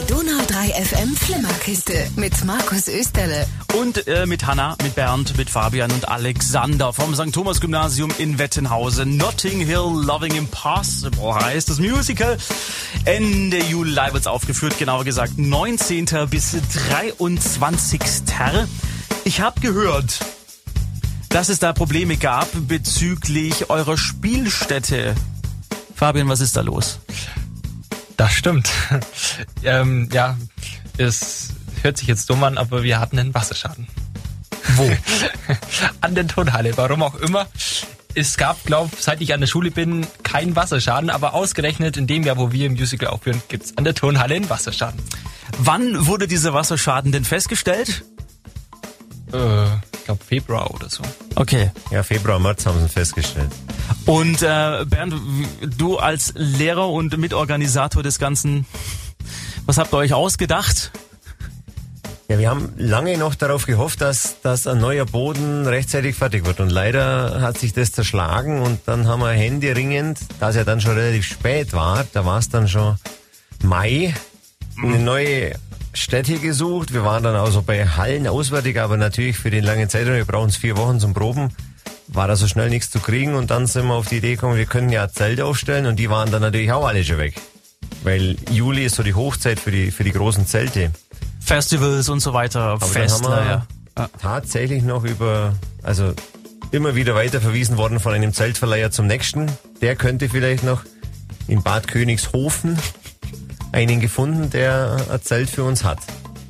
Donau 0.08 0.38
3 0.47 0.67
FM 0.86 1.15
Flimmerkiste 1.15 2.12
mit 2.15 2.45
Markus 2.45 2.88
Österle. 2.88 3.47
Und 3.73 4.08
äh, 4.08 4.27
mit 4.27 4.45
Hanna, 4.45 4.75
mit 4.84 4.93
Bernd, 4.93 5.36
mit 5.38 5.49
Fabian 5.49 5.91
und 5.91 6.08
Alexander 6.08 6.93
vom 6.93 7.15
St. 7.15 7.34
Thomas 7.34 7.60
Gymnasium 7.60 8.12
in 8.19 8.38
Wettenhausen. 8.38 9.17
Notting 9.17 9.65
Hill 9.65 10.04
Loving 10.06 10.36
Impossible 10.36 11.34
heißt 11.34 11.71
das 11.71 11.80
Musical. 11.80 12.38
Ende 13.06 13.63
Juli 13.63 13.95
wird's 14.12 14.27
aufgeführt, 14.27 14.77
genauer 14.77 15.06
gesagt 15.06 15.39
19. 15.39 16.06
bis 16.30 16.56
23. 16.89 17.99
Ich 19.23 19.41
habe 19.41 19.60
gehört, 19.60 20.19
dass 21.30 21.49
es 21.49 21.58
da 21.58 21.73
Probleme 21.73 22.17
gab 22.17 22.47
bezüglich 22.67 23.71
eurer 23.71 23.97
Spielstätte. 23.97 25.15
Fabian, 26.01 26.27
was 26.27 26.39
ist 26.39 26.57
da 26.57 26.61
los? 26.61 26.97
Das 28.17 28.33
stimmt. 28.33 28.71
ähm, 29.63 30.09
ja, 30.11 30.35
es 30.97 31.49
hört 31.83 31.97
sich 31.99 32.07
jetzt 32.07 32.27
dumm 32.27 32.43
an, 32.43 32.57
aber 32.57 32.81
wir 32.81 32.99
hatten 32.99 33.19
einen 33.19 33.35
Wasserschaden. 33.35 33.85
Wo? 34.77 34.89
an 36.01 36.15
der 36.15 36.25
Turnhalle, 36.25 36.75
warum 36.75 37.03
auch 37.03 37.13
immer. 37.13 37.45
Es 38.15 38.35
gab, 38.37 38.65
glaube 38.65 38.89
seit 38.99 39.21
ich 39.21 39.31
an 39.31 39.41
der 39.41 39.47
Schule 39.47 39.69
bin, 39.69 40.07
keinen 40.23 40.55
Wasserschaden, 40.55 41.11
aber 41.11 41.35
ausgerechnet 41.35 41.97
in 41.97 42.07
dem 42.07 42.23
Jahr, 42.23 42.37
wo 42.37 42.51
wir 42.51 42.65
im 42.65 42.73
Musical 42.73 43.09
aufführen, 43.09 43.39
gibt's 43.47 43.77
an 43.77 43.83
der 43.83 43.93
Turnhalle 43.93 44.33
einen 44.33 44.49
Wasserschaden. 44.49 44.99
Wann 45.59 46.07
wurde 46.07 46.27
dieser 46.27 46.51
Wasserschaden 46.55 47.11
denn 47.11 47.25
festgestellt? 47.25 48.05
Äh, 49.31 49.65
ich 50.01 50.05
glaube 50.05 50.23
Februar 50.23 50.73
oder 50.73 50.89
so. 50.89 51.03
Okay. 51.35 51.69
Ja, 51.91 52.01
Februar, 52.01 52.39
März 52.39 52.65
haben 52.65 52.81
sie 52.81 52.89
festgestellt. 52.89 53.51
Und 54.07 54.41
äh, 54.41 54.83
Bernd, 54.85 55.13
du 55.77 55.97
als 55.97 56.33
Lehrer 56.35 56.89
und 56.89 57.15
Mitorganisator 57.17 58.01
des 58.01 58.17
Ganzen, 58.17 58.65
was 59.67 59.77
habt 59.77 59.93
ihr 59.93 59.97
euch 59.97 60.13
ausgedacht? 60.13 60.91
Ja, 62.29 62.39
wir 62.39 62.49
haben 62.49 62.73
lange 62.77 63.15
noch 63.17 63.35
darauf 63.35 63.67
gehofft, 63.67 64.01
dass, 64.01 64.41
dass 64.41 64.65
ein 64.65 64.79
neuer 64.79 65.05
Boden 65.05 65.67
rechtzeitig 65.67 66.15
fertig 66.15 66.45
wird. 66.45 66.59
Und 66.61 66.71
leider 66.71 67.41
hat 67.41 67.59
sich 67.59 67.73
das 67.73 67.91
zerschlagen 67.91 68.61
und 68.61 68.79
dann 68.87 69.07
haben 69.07 69.19
wir 69.19 69.31
händeringend, 69.31 70.17
da 70.39 70.49
es 70.49 70.55
ja 70.55 70.63
dann 70.63 70.81
schon 70.81 70.93
relativ 70.93 71.25
spät 71.25 71.73
war, 71.73 72.05
da 72.11 72.25
war 72.25 72.39
es 72.39 72.49
dann 72.49 72.67
schon 72.67 72.95
Mai, 73.61 74.15
eine 74.81 74.97
neue 74.97 75.53
Stätte 75.93 76.39
gesucht. 76.39 76.93
Wir 76.93 77.04
waren 77.04 77.23
dann 77.23 77.36
also 77.36 77.62
bei 77.62 77.86
Hallen 77.86 78.27
auswärtig, 78.27 78.80
aber 78.80 78.97
natürlich 78.97 79.38
für 79.38 79.49
den 79.49 79.63
langen 79.63 79.89
Zeitraum, 79.89 80.15
wir 80.15 80.25
brauchen 80.25 80.49
es 80.49 80.56
vier 80.58 80.77
Wochen 80.77 80.99
zum 80.99 81.13
Proben, 81.13 81.49
war 82.08 82.27
da 82.27 82.36
so 82.36 82.47
schnell 82.47 82.69
nichts 82.69 82.89
zu 82.89 82.99
kriegen. 82.99 83.36
Und 83.36 83.51
dann 83.51 83.67
sind 83.67 83.88
wir 83.88 83.93
auf 83.93 84.08
die 84.08 84.17
Idee 84.17 84.36
gekommen, 84.36 84.58
wir 84.58 84.65
können 84.65 84.89
ja 84.89 85.04
ein 85.04 85.10
Zelt 85.12 85.41
aufstellen 85.41 85.86
und 85.86 85.97
die 85.97 86.10
waren 86.10 86.32
dann 86.32 86.41
natürlich 86.41 86.71
auch 86.71 86.86
alle 86.88 87.04
schon 87.04 87.17
weg. 87.17 87.36
Weil 88.04 88.38
Juli 88.49 88.86
ist 88.86 88.95
so 88.95 89.04
die 89.04 89.13
Hochzeit 89.13 89.60
für 89.60 89.71
die, 89.71 89.91
für 89.91 90.04
die 90.04 90.12
großen 90.12 90.47
Zelte. 90.47 90.91
Festivals 91.39 92.10
und 92.10 92.19
so 92.19 92.34
weiter, 92.34 92.62
Aber 92.62 92.80
dann 92.80 92.89
Festler, 92.89 93.36
haben 93.36 93.45
wir 93.45 93.67
ja. 93.97 94.10
tatsächlich 94.19 94.84
noch 94.84 95.04
über, 95.04 95.56
also 95.84 96.13
immer 96.71 96.95
wieder 96.95 97.15
weiter 97.15 97.41
verwiesen 97.41 97.77
worden 97.77 97.99
von 97.99 98.13
einem 98.13 98.34
Zeltverleiher 98.34 98.91
zum 98.91 99.08
nächsten. 99.08 99.51
Der 99.82 99.95
könnte 99.95 100.30
vielleicht 100.30 100.63
noch 100.63 100.84
in 101.47 101.62
Bad 101.63 101.88
Königshofen 101.88 102.77
einen 103.71 103.99
gefunden, 103.99 104.49
der 104.49 104.97
ein 105.10 105.21
Zelt 105.21 105.49
für 105.49 105.63
uns 105.63 105.84
hat. 105.84 105.99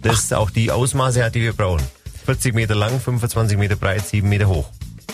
das 0.01 0.34
auch 0.34 0.49
die 0.49 0.71
Ausmaße 0.71 1.23
hat, 1.23 1.36
die 1.36 1.41
wir 1.41 1.53
brauchen. 1.53 1.84
40 2.25 2.53
Meter 2.55 2.75
lang, 2.75 2.99
25 2.99 3.57
Meter 3.57 3.75
breit, 3.75 4.07
7 4.07 4.27
Meter 4.27 4.47
hoch. 4.47 4.69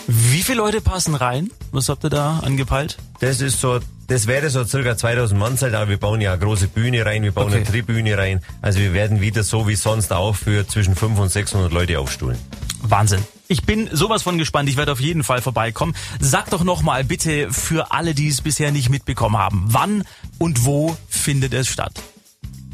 Wie 0.06 0.42
viele 0.42 0.58
Leute 0.58 0.80
passen 0.80 1.14
rein? 1.14 1.50
Was 1.72 1.88
habt 1.90 2.04
ihr 2.04 2.10
da 2.10 2.38
angepeilt? 2.38 2.96
Das 3.20 3.42
ist 3.42 3.60
so, 3.60 3.80
das 4.06 4.26
wäre 4.26 4.48
so 4.48 4.64
circa 4.64 4.96
2000 4.96 5.38
Mann 5.38 5.58
Zeit, 5.58 5.74
aber 5.74 5.90
wir 5.90 5.98
bauen 5.98 6.20
ja 6.22 6.32
eine 6.32 6.40
große 6.42 6.68
Bühne 6.68 7.04
rein, 7.04 7.22
wir 7.22 7.32
bauen 7.32 7.48
Okay. 7.48 7.56
eine 7.56 7.64
Tribüne 7.66 8.16
rein. 8.16 8.40
Also 8.62 8.78
wir 8.80 8.94
werden 8.94 9.20
wieder 9.20 9.42
so 9.42 9.68
wie 9.68 9.74
sonst 9.74 10.10
auch 10.12 10.34
für 10.34 10.66
zwischen 10.66 10.94
500 10.96 11.22
und 11.24 11.28
600 11.30 11.72
Leute 11.72 11.98
aufstuhlen. 12.00 12.38
Wahnsinn. 12.82 13.24
Ich 13.48 13.62
bin 13.62 13.88
sowas 13.92 14.22
von 14.22 14.38
gespannt. 14.38 14.68
Ich 14.68 14.76
werde 14.76 14.92
auf 14.92 15.00
jeden 15.00 15.24
Fall 15.24 15.40
vorbeikommen. 15.40 15.94
Sag 16.20 16.50
doch 16.50 16.64
noch 16.64 16.82
mal 16.82 17.04
bitte 17.04 17.50
für 17.50 17.92
alle, 17.92 18.14
die 18.14 18.28
es 18.28 18.42
bisher 18.42 18.72
nicht 18.72 18.90
mitbekommen 18.90 19.38
haben, 19.38 19.64
wann 19.68 20.04
und 20.38 20.64
wo 20.64 20.96
findet 21.08 21.54
es 21.54 21.68
statt? 21.68 22.02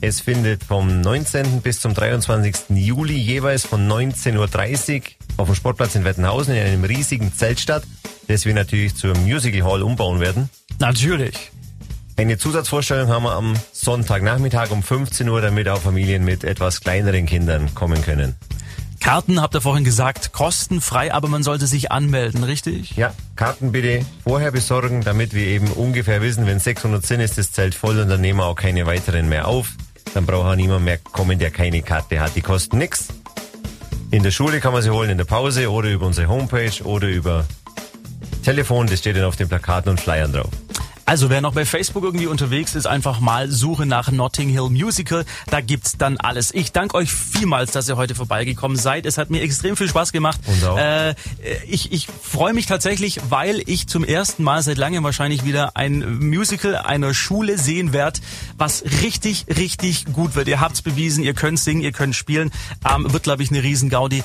Es 0.01 0.21
findet 0.21 0.65
vom 0.65 1.01
19. 1.01 1.63
bis 1.63 1.81
zum 1.81 1.95
23. 1.95 2.77
Juli 2.77 3.17
jeweils 3.17 3.65
von 3.65 3.89
19.30 3.89 4.37
Uhr 4.37 5.03
auf 5.39 5.47
dem 5.47 5.55
Sportplatz 5.55 5.95
in 5.95 6.05
Wettenhausen 6.05 6.55
in 6.55 6.67
einem 6.67 6.85
riesigen 6.85 7.33
Zelt 7.33 7.59
statt, 7.59 7.85
das 8.29 8.45
wir 8.45 8.53
natürlich 8.53 8.97
zur 8.97 9.17
Musical 9.17 9.63
Hall 9.63 9.83
umbauen 9.83 10.21
werden. 10.21 10.51
Natürlich. 10.79 11.53
Eine 12.17 12.37
Zusatzvorstellung 12.37 13.09
haben 13.09 13.25
wir 13.25 13.33
am 13.33 13.55
Sonntagnachmittag 13.73 14.71
um 14.71 14.83
15 14.83 15.29
Uhr, 15.29 15.41
damit 15.41 15.69
auch 15.69 15.81
Familien 15.81 16.25
mit 16.25 16.45
etwas 16.45 16.81
kleineren 16.81 17.27
Kindern 17.27 17.75
kommen 17.75 18.03
können. 18.03 18.37
Karten, 19.05 19.43
habt 19.43 19.55
ihr 19.55 19.61
vorhin 19.61 19.85
gesagt, 19.85 20.33
kostenfrei, 20.33 21.13
aber 21.13 21.29
man 21.29 21.43
sollte 21.43 21.67
sich 21.67 21.93
anmelden, 21.93 22.43
richtig? 22.43 22.97
Ja, 22.97 23.13
Karten 23.37 23.71
bitte 23.71 24.03
vorher 24.23 24.51
besorgen, 24.51 25.03
damit 25.03 25.35
wir 25.35 25.47
eben 25.47 25.67
ungefähr 25.73 26.23
wissen, 26.23 26.47
wenn 26.47 26.59
600 26.59 27.05
sind, 27.05 27.21
ist 27.21 27.37
das 27.37 27.53
Zelt 27.53 27.75
voll 27.75 27.99
und 27.99 28.09
dann 28.09 28.23
nehmen 28.23 28.39
wir 28.39 28.47
auch 28.47 28.55
keine 28.55 28.87
weiteren 28.87 29.29
mehr 29.29 29.47
auf. 29.47 29.73
Dann 30.15 30.25
braucht 30.25 30.47
auch 30.47 30.57
niemand 30.57 30.87
mehr 30.87 30.97
kommen, 30.97 31.39
der 31.39 31.51
keine 31.51 31.83
Karte 31.83 32.19
hat. 32.19 32.35
Die 32.35 32.41
kosten 32.41 32.79
nix. 32.79 33.09
In 34.11 34.23
der 34.23 34.31
Schule 34.31 34.59
kann 34.61 34.73
man 34.73 34.81
sie 34.81 34.89
holen, 34.89 35.11
in 35.11 35.19
der 35.19 35.27
Pause 35.27 35.71
oder 35.71 35.91
über 35.91 36.07
unsere 36.07 36.29
Homepage 36.29 36.83
oder 36.85 37.07
über 37.07 37.45
Telefon. 38.43 38.87
Das 38.87 39.01
steht 39.01 39.17
dann 39.17 39.25
auf 39.25 39.37
den 39.37 39.51
Plakaten 39.51 39.91
und 39.91 40.01
Flyern 40.01 40.33
drauf. 40.33 40.51
Also 41.07 41.29
wer 41.29 41.41
noch 41.41 41.53
bei 41.53 41.67
Facebook 41.67 42.03
irgendwie 42.03 42.27
unterwegs 42.27 42.75
ist, 42.75 42.87
einfach 42.87 43.21
mal 43.21 43.51
suche 43.51 43.85
nach 43.85 44.11
Notting 44.11 44.49
Hill 44.49 44.71
Musical. 44.71 45.25
Da 45.51 45.61
gibt's 45.61 45.99
dann 45.99 46.17
alles. 46.17 46.53
Ich 46.55 46.73
danke 46.73 46.97
euch 46.97 47.13
vielmals, 47.13 47.73
dass 47.73 47.89
ihr 47.89 47.97
heute 47.97 48.15
vorbeigekommen 48.15 48.77
seid. 48.77 49.05
Es 49.05 49.19
hat 49.19 49.29
mir 49.29 49.43
extrem 49.43 49.77
viel 49.77 49.89
Spaß 49.89 50.13
gemacht. 50.13 50.41
Uns 50.47 50.65
auch. 50.65 50.79
Äh, 50.79 51.15
ich 51.69 51.93
ich 51.93 52.07
freue 52.07 52.55
mich 52.55 52.67
tatsächlich, 52.67 53.21
weil 53.29 53.63
ich 53.67 53.87
zum 53.87 54.03
ersten 54.03 54.43
Mal 54.43 54.63
seit 54.63 54.79
langem 54.79 55.05
wahrscheinlich 55.05 55.45
wieder 55.45 55.77
ein 55.77 56.21
Musical 56.21 56.77
einer 56.77 57.13
Schule 57.13 57.59
sehen 57.59 57.93
werde, 57.93 58.21
was 58.57 58.85
richtig, 59.03 59.47
richtig 59.49 60.07
gut 60.07 60.35
wird. 60.35 60.49
Ihr 60.49 60.61
habt's 60.61 60.81
bewiesen, 60.81 61.23
ihr 61.23 61.35
könnt 61.35 61.59
singen, 61.59 61.83
ihr 61.83 61.93
könnt 61.93 62.17
spielen. 62.17 62.51
Ähm, 62.89 63.13
wird, 63.13 63.25
glaube 63.25 63.43
ich, 63.43 63.51
eine 63.51 63.63
riesen 63.63 63.91
Gaudi. 63.91 64.23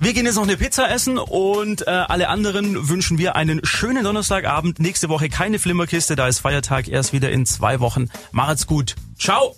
Wir 0.00 0.12
gehen 0.12 0.26
jetzt 0.26 0.36
noch 0.36 0.44
eine 0.44 0.56
Pizza 0.56 0.88
essen 0.90 1.18
und 1.18 1.86
äh, 1.86 1.90
alle 1.90 2.28
anderen 2.28 2.88
wünschen 2.88 3.18
wir 3.18 3.34
einen 3.34 3.64
schönen 3.64 4.04
Donnerstagabend. 4.04 4.78
Nächste 4.78 5.08
Woche 5.08 5.28
keine 5.28 5.58
Flimmerkiste, 5.58 6.14
da 6.14 6.28
ist 6.28 6.38
Feiertag 6.38 6.86
erst 6.88 7.12
wieder 7.12 7.30
in 7.30 7.46
zwei 7.46 7.80
Wochen. 7.80 8.08
Macht's 8.30 8.66
gut. 8.68 8.94
Ciao. 9.18 9.56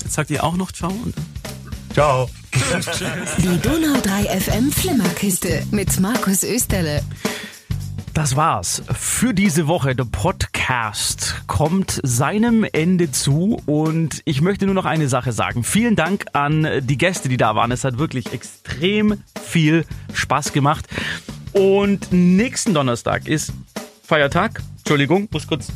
Jetzt 0.00 0.14
sagt 0.14 0.30
ihr 0.30 0.42
auch 0.42 0.56
noch 0.56 0.72
Ciao. 0.72 0.90
Und 0.90 1.14
Ciao. 1.92 2.30
Die 3.38 3.60
Donau 3.60 4.00
3 4.00 4.40
FM 4.40 4.72
Flimmerkiste 4.72 5.66
mit 5.70 6.00
Markus 6.00 6.42
Österle. 6.42 7.02
Das 8.18 8.34
war's 8.34 8.82
für 8.92 9.32
diese 9.32 9.68
Woche. 9.68 9.94
Der 9.94 10.02
Podcast 10.02 11.44
kommt 11.46 12.00
seinem 12.02 12.64
Ende 12.64 13.12
zu 13.12 13.62
und 13.64 14.22
ich 14.24 14.40
möchte 14.40 14.66
nur 14.66 14.74
noch 14.74 14.86
eine 14.86 15.06
Sache 15.08 15.30
sagen. 15.30 15.62
Vielen 15.62 15.94
Dank 15.94 16.24
an 16.32 16.66
die 16.82 16.98
Gäste, 16.98 17.28
die 17.28 17.36
da 17.36 17.54
waren. 17.54 17.70
Es 17.70 17.84
hat 17.84 17.98
wirklich 17.98 18.32
extrem 18.32 19.22
viel 19.40 19.84
Spaß 20.14 20.52
gemacht. 20.52 20.88
Und 21.52 22.10
nächsten 22.10 22.74
Donnerstag 22.74 23.28
ist 23.28 23.52
Feiertag. 24.02 24.62
Entschuldigung, 24.78 25.28
muss 25.30 25.46
kurz 25.46 25.68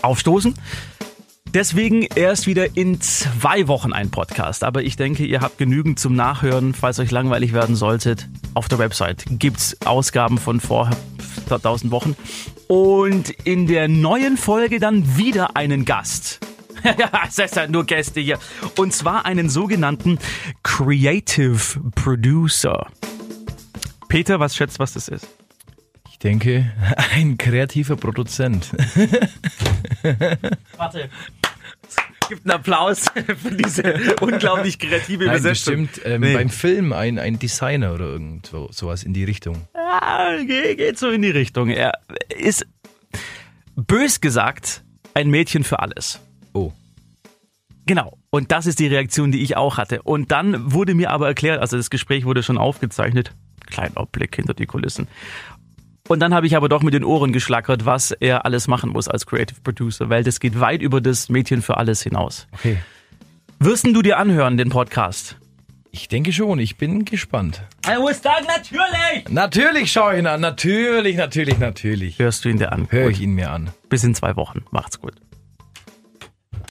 aufstoßen. 0.00 0.54
Deswegen 1.54 2.06
erst 2.14 2.46
wieder 2.46 2.78
in 2.78 2.98
zwei 3.02 3.68
Wochen 3.68 3.92
ein 3.92 4.10
Podcast. 4.10 4.64
Aber 4.64 4.82
ich 4.82 4.96
denke, 4.96 5.26
ihr 5.26 5.42
habt 5.42 5.58
genügend 5.58 5.98
zum 5.98 6.14
Nachhören, 6.16 6.72
falls 6.72 6.98
euch 6.98 7.10
langweilig 7.10 7.52
werden 7.52 7.76
solltet. 7.76 8.26
Auf 8.54 8.68
der 8.68 8.78
Website 8.78 9.24
gibt's 9.28 9.76
Ausgaben 9.84 10.38
von 10.38 10.60
vor 10.60 10.88
1000 11.50 11.92
Wochen. 11.92 12.16
Und 12.68 13.28
in 13.44 13.66
der 13.66 13.86
neuen 13.86 14.38
Folge 14.38 14.80
dann 14.80 15.18
wieder 15.18 15.54
einen 15.54 15.84
Gast. 15.84 16.40
Ja, 16.84 17.10
es 17.28 17.38
ist 17.38 17.56
ja 17.56 17.66
nur 17.66 17.84
Gäste 17.84 18.20
hier. 18.20 18.38
Und 18.78 18.94
zwar 18.94 19.26
einen 19.26 19.50
sogenannten 19.50 20.18
Creative 20.62 21.58
Producer. 21.94 22.86
Peter, 24.08 24.40
was 24.40 24.56
schätzt, 24.56 24.78
was 24.78 24.94
das 24.94 25.08
ist? 25.08 25.28
Ich 26.10 26.18
denke, 26.18 26.72
ein 27.14 27.36
kreativer 27.36 27.96
Produzent. 27.96 28.70
Warte. 30.78 31.10
Es 32.22 32.28
gibt 32.28 32.44
einen 32.44 32.52
Applaus 32.52 33.06
für 33.42 33.50
diese 33.52 34.16
unglaublich 34.20 34.78
kreative 34.78 35.24
Nein, 35.26 35.34
Übersetzung. 35.38 35.86
bestimmt 35.86 36.00
ähm, 36.06 36.20
Nee. 36.22 36.34
beim 36.34 36.48
Film 36.50 36.92
ein, 36.92 37.18
ein 37.18 37.38
Designer 37.38 37.92
oder 37.94 38.06
irgend 38.06 38.46
so, 38.46 38.68
sowas 38.72 39.02
in 39.02 39.12
die 39.12 39.24
Richtung. 39.24 39.66
Ja, 39.74 40.36
geht, 40.44 40.78
geht 40.78 40.98
so 40.98 41.10
in 41.10 41.22
die 41.22 41.30
Richtung. 41.30 41.68
Er 41.68 41.92
ist, 42.38 42.66
bös 43.76 44.20
gesagt, 44.20 44.82
ein 45.14 45.28
Mädchen 45.30 45.64
für 45.64 45.80
alles. 45.80 46.20
Oh. 46.54 46.72
Genau. 47.86 48.16
Und 48.30 48.50
das 48.52 48.66
ist 48.66 48.78
die 48.78 48.86
Reaktion, 48.86 49.32
die 49.32 49.42
ich 49.42 49.56
auch 49.56 49.76
hatte. 49.76 50.02
Und 50.02 50.30
dann 50.32 50.72
wurde 50.72 50.94
mir 50.94 51.10
aber 51.10 51.26
erklärt, 51.26 51.60
also 51.60 51.76
das 51.76 51.90
Gespräch 51.90 52.24
wurde 52.24 52.42
schon 52.42 52.56
aufgezeichnet. 52.56 53.34
Kleiner 53.66 54.06
Blick 54.06 54.36
hinter 54.36 54.54
die 54.54 54.66
Kulissen. 54.66 55.08
Und 56.12 56.20
dann 56.20 56.34
habe 56.34 56.46
ich 56.46 56.56
aber 56.56 56.68
doch 56.68 56.82
mit 56.82 56.92
den 56.92 57.04
Ohren 57.04 57.32
geschlackert, 57.32 57.86
was 57.86 58.10
er 58.10 58.44
alles 58.44 58.68
machen 58.68 58.90
muss 58.90 59.08
als 59.08 59.24
Creative 59.24 59.58
Producer, 59.62 60.10
weil 60.10 60.22
das 60.22 60.40
geht 60.40 60.60
weit 60.60 60.82
über 60.82 61.00
das 61.00 61.30
Mädchen 61.30 61.62
für 61.62 61.78
alles 61.78 62.02
hinaus. 62.02 62.46
Okay. 62.52 62.76
Wirst 63.58 63.86
du 63.86 64.02
dir 64.02 64.18
anhören, 64.18 64.58
den 64.58 64.68
Podcast? 64.68 65.36
Ich 65.90 66.08
denke 66.08 66.34
schon, 66.34 66.58
ich 66.58 66.76
bin 66.76 67.06
gespannt. 67.06 67.62
Ich 67.90 67.98
muss 67.98 68.20
sagen, 68.20 68.46
natürlich! 68.46 69.30
Natürlich 69.30 69.90
schaue 69.90 70.12
ich 70.12 70.18
ihn 70.18 70.26
an, 70.26 70.42
natürlich, 70.42 71.16
natürlich, 71.16 71.58
natürlich. 71.58 72.18
Hörst 72.18 72.44
du 72.44 72.50
ihn 72.50 72.58
dir 72.58 72.72
an? 72.72 72.88
Höre 72.90 73.04
Gut. 73.04 73.12
ich 73.12 73.22
ihn 73.22 73.32
mir 73.32 73.50
an. 73.50 73.70
Bis 73.88 74.04
in 74.04 74.14
zwei 74.14 74.36
Wochen. 74.36 74.66
Macht's 74.70 75.00
gut. 75.00 75.14